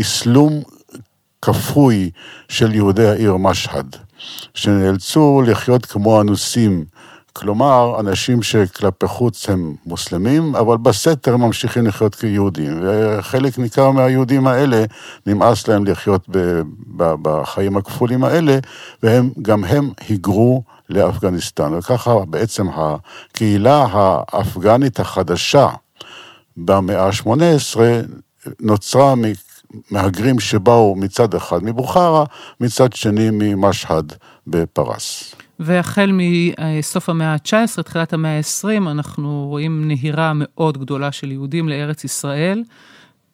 אסלום 0.01 0.63
כפוי 1.43 2.11
של 2.49 2.75
יהודי 2.75 3.09
העיר 3.09 3.37
משהד, 3.37 3.97
שנאלצו 4.55 5.43
לחיות 5.47 5.87
כמו 5.87 6.21
אנוסים, 6.21 6.85
כלומר, 7.33 8.01
אנשים 8.01 8.43
שכלפי 8.43 9.07
חוץ 9.07 9.49
הם 9.49 9.75
מוסלמים, 9.87 10.55
אבל 10.57 10.77
בסתר 10.77 11.37
ממשיכים 11.37 11.87
לחיות 11.87 12.15
כיהודים. 12.15 12.81
וחלק 12.83 13.59
ניכר 13.59 13.91
מהיהודים 13.91 14.47
האלה, 14.47 14.85
נמאס 15.27 15.69
להם 15.69 15.85
לחיות 15.85 16.29
בחיים 16.97 17.77
הכפולים 17.77 18.25
האלה, 18.25 18.59
והם, 19.03 19.31
גם 19.43 19.65
הם 19.65 19.91
היגרו 20.09 20.63
לאפגניסטן. 20.89 21.75
וככה 21.75 22.15
בעצם 22.25 22.67
הקהילה 22.75 23.87
האפגנית 23.93 25.01
החדשה 25.01 25.69
במאה 26.57 27.07
ה-18 27.07 27.81
נוצרה 28.61 29.15
מהגרים 29.91 30.41
שבאו 30.41 30.97
מצד 30.97 31.35
אחד 31.35 31.65
מבוכרה, 31.65 32.25
מצד 32.61 32.93
שני 32.93 33.29
ממשהד 33.33 34.13
בפרס. 34.47 35.35
והחל 35.61 36.13
מסוף 36.13 37.09
המאה 37.09 37.33
ה-19, 37.33 37.83
תחילת 37.83 38.13
המאה 38.13 38.37
ה-20, 38.37 38.91
אנחנו 38.91 39.47
רואים 39.49 39.89
נהירה 39.89 40.33
מאוד 40.35 40.79
גדולה 40.79 41.13
של 41.13 41.33
יהודים 41.33 41.69
לארץ 41.69 42.05
ישראל. 42.05 42.63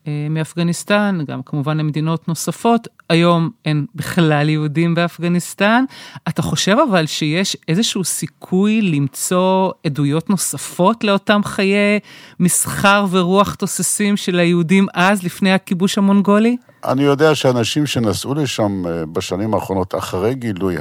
אה, 0.06 0.26
מאפגניסטן, 0.30 1.18
גם 1.26 1.42
כמובן 1.42 1.76
למדינות 1.76 2.28
נוספות. 2.28 2.88
היום 3.10 3.50
אין 3.64 3.86
בכלל 3.94 4.48
יהודים 4.48 4.94
באפגניסטן. 4.94 5.84
אתה 6.28 6.42
חושב 6.42 6.76
אבל 6.90 7.06
שיש 7.06 7.56
איזשהו 7.68 8.04
סיכוי 8.04 8.82
למצוא 8.82 9.72
עדויות 9.86 10.30
נוספות 10.30 11.04
לאותם 11.04 11.40
חיי 11.44 11.98
מסחר 12.40 13.06
ורוח 13.10 13.54
תוססים 13.54 14.16
של 14.16 14.38
היהודים 14.38 14.86
אז, 14.94 15.22
לפני 15.22 15.52
הכיבוש 15.52 15.98
המונגולי? 15.98 16.56
אני 16.84 17.02
יודע 17.02 17.34
שאנשים 17.34 17.86
שנסעו 17.86 18.34
לשם 18.34 18.86
אה, 18.86 19.06
בשנים 19.06 19.54
האחרונות, 19.54 19.94
אחרי 19.94 20.34
גילוי 20.34 20.76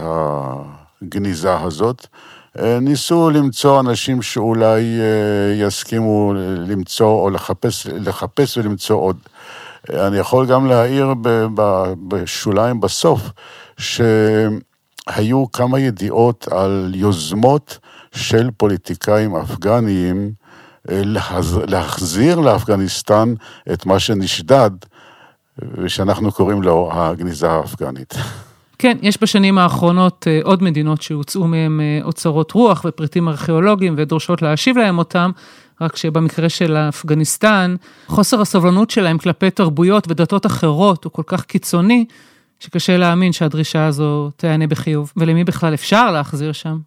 הגניזה 1.06 1.60
הזאת, 1.60 2.08
אה, 2.60 2.80
ניסו 2.80 3.30
למצוא 3.30 3.80
אנשים 3.80 4.22
שאולי 4.22 5.00
אה, 5.00 5.68
יסכימו 5.68 6.34
למצוא 6.68 7.22
או 7.22 7.30
לחפש, 7.30 7.88
לחפש 7.88 8.58
ולמצוא 8.58 8.96
עוד. 8.96 9.18
אני 9.90 10.18
יכול 10.18 10.46
גם 10.46 10.66
להעיר 10.66 11.14
בשוליים 12.08 12.80
בסוף, 12.80 13.22
שהיו 13.78 15.52
כמה 15.54 15.80
ידיעות 15.80 16.48
על 16.52 16.92
יוזמות 16.96 17.78
של 18.12 18.50
פוליטיקאים 18.58 19.36
אפגניים 19.36 20.32
להחזיר 21.68 22.40
לאפגניסטן 22.40 23.34
את 23.74 23.86
מה 23.86 24.00
שנשדד 24.00 24.72
ושאנחנו 25.60 26.32
קוראים 26.32 26.62
לו 26.62 26.90
הגניזה 26.94 27.52
האפגנית. 27.52 28.14
כן, 28.80 28.98
יש 29.02 29.22
בשנים 29.22 29.58
האחרונות 29.58 30.28
אה, 30.28 30.40
עוד 30.44 30.64
מדינות 30.64 31.02
שהוצאו 31.02 31.48
מהן 31.48 31.80
אה, 31.80 32.00
אוצרות 32.04 32.52
רוח 32.52 32.86
ופריטים 32.88 33.28
ארכיאולוגיים 33.28 33.96
ודורשות 33.98 34.42
להשיב 34.42 34.78
להם 34.78 34.98
אותם, 34.98 35.32
רק 35.82 35.96
שבמקרה 35.96 36.50
של 36.50 36.78
אפגניסטן, 36.78 37.76
חוסר 38.08 38.42
הסובלנות 38.42 38.90
שלהם 38.90 39.18
כלפי 39.18 39.52
תרבויות 39.52 40.08
ודתות 40.10 40.46
אחרות 40.46 41.04
הוא 41.04 41.12
כל 41.12 41.24
כך 41.26 41.46
קיצוני, 41.46 42.06
שקשה 42.60 42.98
להאמין 42.98 43.32
שהדרישה 43.32 43.86
הזו 43.86 44.30
תיענה 44.36 44.68
בחיוב. 44.68 45.14
ולמי 45.18 45.44
בכלל 45.44 45.74
אפשר 45.74 46.12
להחזיר 46.12 46.52
שם? 46.52 46.78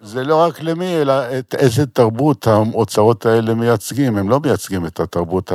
זה 0.00 0.24
לא 0.24 0.36
רק 0.36 0.62
למי, 0.62 0.96
אלא 0.96 1.38
את 1.38 1.54
איזה 1.54 1.86
תרבות 1.86 2.46
האוצרות 2.46 3.26
האלה 3.26 3.54
מייצגים. 3.54 4.16
הם 4.16 4.28
לא 4.28 4.40
מייצגים 4.40 4.86
את 4.86 5.00
התרבות 5.00 5.52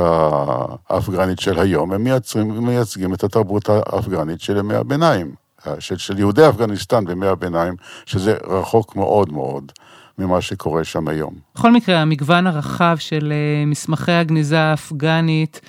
האפגנית 0.88 1.38
של 1.38 1.58
היום, 1.58 1.92
הם 1.92 2.04
מייצגים, 2.04 2.66
מייצגים 2.66 3.14
את 3.14 3.24
התרבות 3.24 3.68
האפגנית 3.68 4.40
של 4.40 4.56
ימי 4.56 4.74
הביניים, 4.74 5.34
של, 5.78 5.96
של 5.96 6.18
יהודי 6.18 6.48
אפגניסטן 6.48 7.04
בימי 7.04 7.26
הביניים, 7.26 7.74
שזה 8.06 8.36
רחוק 8.46 8.96
מאוד 8.96 9.32
מאוד. 9.32 9.72
ממה 10.18 10.40
שקורה 10.40 10.84
שם 10.84 11.08
היום. 11.08 11.34
בכל 11.54 11.72
מקרה, 11.72 12.02
המגוון 12.02 12.46
הרחב 12.46 12.96
של 12.98 13.32
אה, 13.32 13.66
מסמכי 13.66 14.12
הגניזה 14.12 14.58
האפגנית 14.58 15.60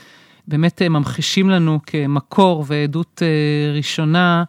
באמת 0.47 0.81
אה, 0.81 0.89
ממחישים 0.89 1.49
לנו 1.49 1.79
כמקור 1.85 2.63
ועדות 2.67 3.21
אה, 3.21 3.73
ראשונה 3.75 4.43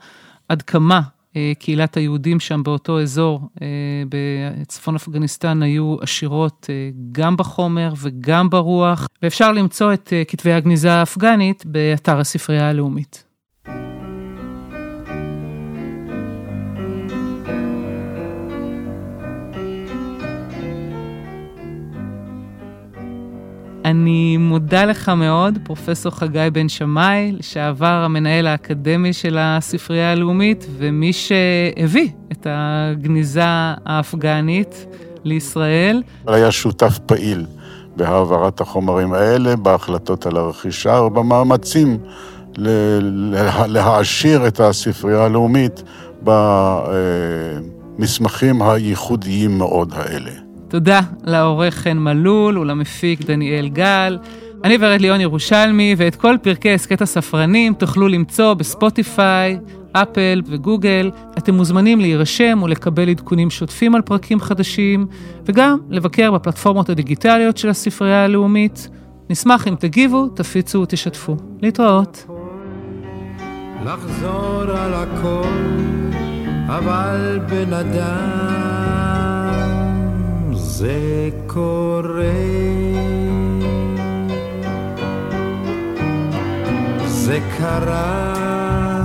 עד 0.48 0.62
כמה 0.62 1.00
קהילת 1.58 1.96
היהודים 1.96 2.40
שם 2.40 2.62
באותו 2.62 3.00
אזור, 3.00 3.48
בצפון 4.08 4.94
אפגניסטן, 4.96 5.62
היו 5.62 5.96
עשירות 6.00 6.70
גם 7.12 7.36
בחומר 7.36 7.92
וגם 8.02 8.50
ברוח, 8.50 9.08
ואפשר 9.22 9.52
למצוא 9.52 9.92
את 9.92 10.12
כתבי 10.28 10.52
הגניזה 10.52 10.92
האפגנית 10.92 11.66
באתר 11.66 12.18
הספרייה 12.18 12.68
הלאומית. 12.68 13.24
אני 23.94 24.36
מודה 24.36 24.84
לך 24.84 25.08
מאוד, 25.08 25.58
פרופסור 25.64 26.12
חגי 26.12 26.48
בן 26.52 26.68
שמאי, 26.68 27.32
לשעבר 27.38 27.86
המנהל 27.86 28.46
האקדמי 28.46 29.12
של 29.12 29.36
הספרייה 29.40 30.12
הלאומית, 30.12 30.66
ומי 30.78 31.12
שהביא 31.12 32.08
את 32.32 32.46
הגניזה 32.50 33.42
האפגנית 33.86 34.86
לישראל. 35.24 36.02
היה 36.26 36.50
שותף 36.50 36.98
פעיל 37.06 37.46
בהעברת 37.96 38.60
החומרים 38.60 39.12
האלה, 39.12 39.56
בהחלטות 39.56 40.26
על 40.26 40.36
הרכישה 40.36 41.00
ובמאמצים 41.00 41.98
להעשיר 43.66 44.46
את 44.46 44.60
הספרייה 44.60 45.24
הלאומית 45.24 45.82
במסמכים 47.98 48.62
הייחודיים 48.62 49.58
מאוד 49.58 49.92
האלה. 49.96 50.43
תודה 50.74 51.00
לעורך 51.24 51.74
חן 51.74 51.98
מלול 51.98 52.58
ולמפיק 52.58 53.24
דניאל 53.24 53.68
גל. 53.68 54.18
אני 54.64 54.76
ורד 54.80 55.00
ליאון 55.00 55.20
ירושלמי, 55.20 55.94
ואת 55.98 56.16
כל 56.16 56.36
פרקי 56.42 56.74
הסכת 56.74 57.02
הספרנים 57.02 57.74
תוכלו 57.74 58.08
למצוא 58.08 58.54
בספוטיפיי, 58.54 59.58
אפל 59.92 60.42
וגוגל. 60.46 61.10
אתם 61.38 61.54
מוזמנים 61.54 62.00
להירשם 62.00 62.60
ולקבל 62.62 63.08
עדכונים 63.08 63.50
שוטפים 63.50 63.94
על 63.94 64.02
פרקים 64.02 64.40
חדשים, 64.40 65.06
וגם 65.44 65.78
לבקר 65.90 66.30
בפלטפורמות 66.30 66.88
הדיגיטליות 66.88 67.56
של 67.56 67.68
הספרייה 67.68 68.24
הלאומית. 68.24 68.88
נשמח 69.30 69.68
אם 69.68 69.74
תגיבו, 69.74 70.28
תפיצו 70.28 70.80
ותשתפו. 70.80 71.36
להתראות. 71.62 72.26
לחזור 73.84 74.62
על 74.62 74.94
הכל, 74.94 75.48
אבל 76.68 77.40
בן 77.48 77.72
אדם 77.72 78.73
זה 80.84 81.30
קורה. 81.46 82.24
זה 87.04 87.38
קרה 87.58 89.04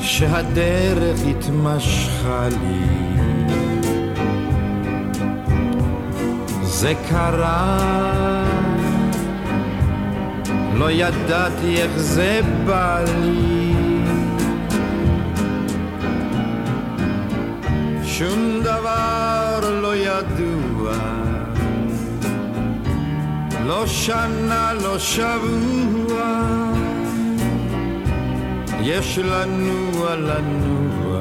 שהדרך 0.00 1.20
התמשכה 1.30 2.48
לי. 2.48 2.84
זה 6.62 6.92
קרה, 7.08 7.78
לא 10.74 10.90
ידעתי 10.90 11.76
איך 11.76 11.98
זה 11.98 12.40
בא 12.66 13.00
לי. 13.20 13.74
שום 18.04 18.60
דבר 18.62 19.43
לא 23.66 23.86
שנה, 23.86 24.72
לא 24.72 24.98
שבוע, 24.98 26.42
יש 28.80 29.18
לנוע 29.18 30.16
לנוע, 30.16 31.20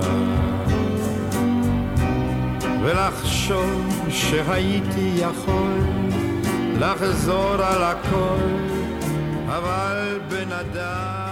ולחשוב 2.83 4.05
שהייתי 4.09 5.11
יכול 5.15 5.79
לחזור 6.79 7.53
על 7.53 7.83
הכל, 7.83 8.37
אבל 9.47 10.19
בן 10.29 10.51
אדם 10.51 11.22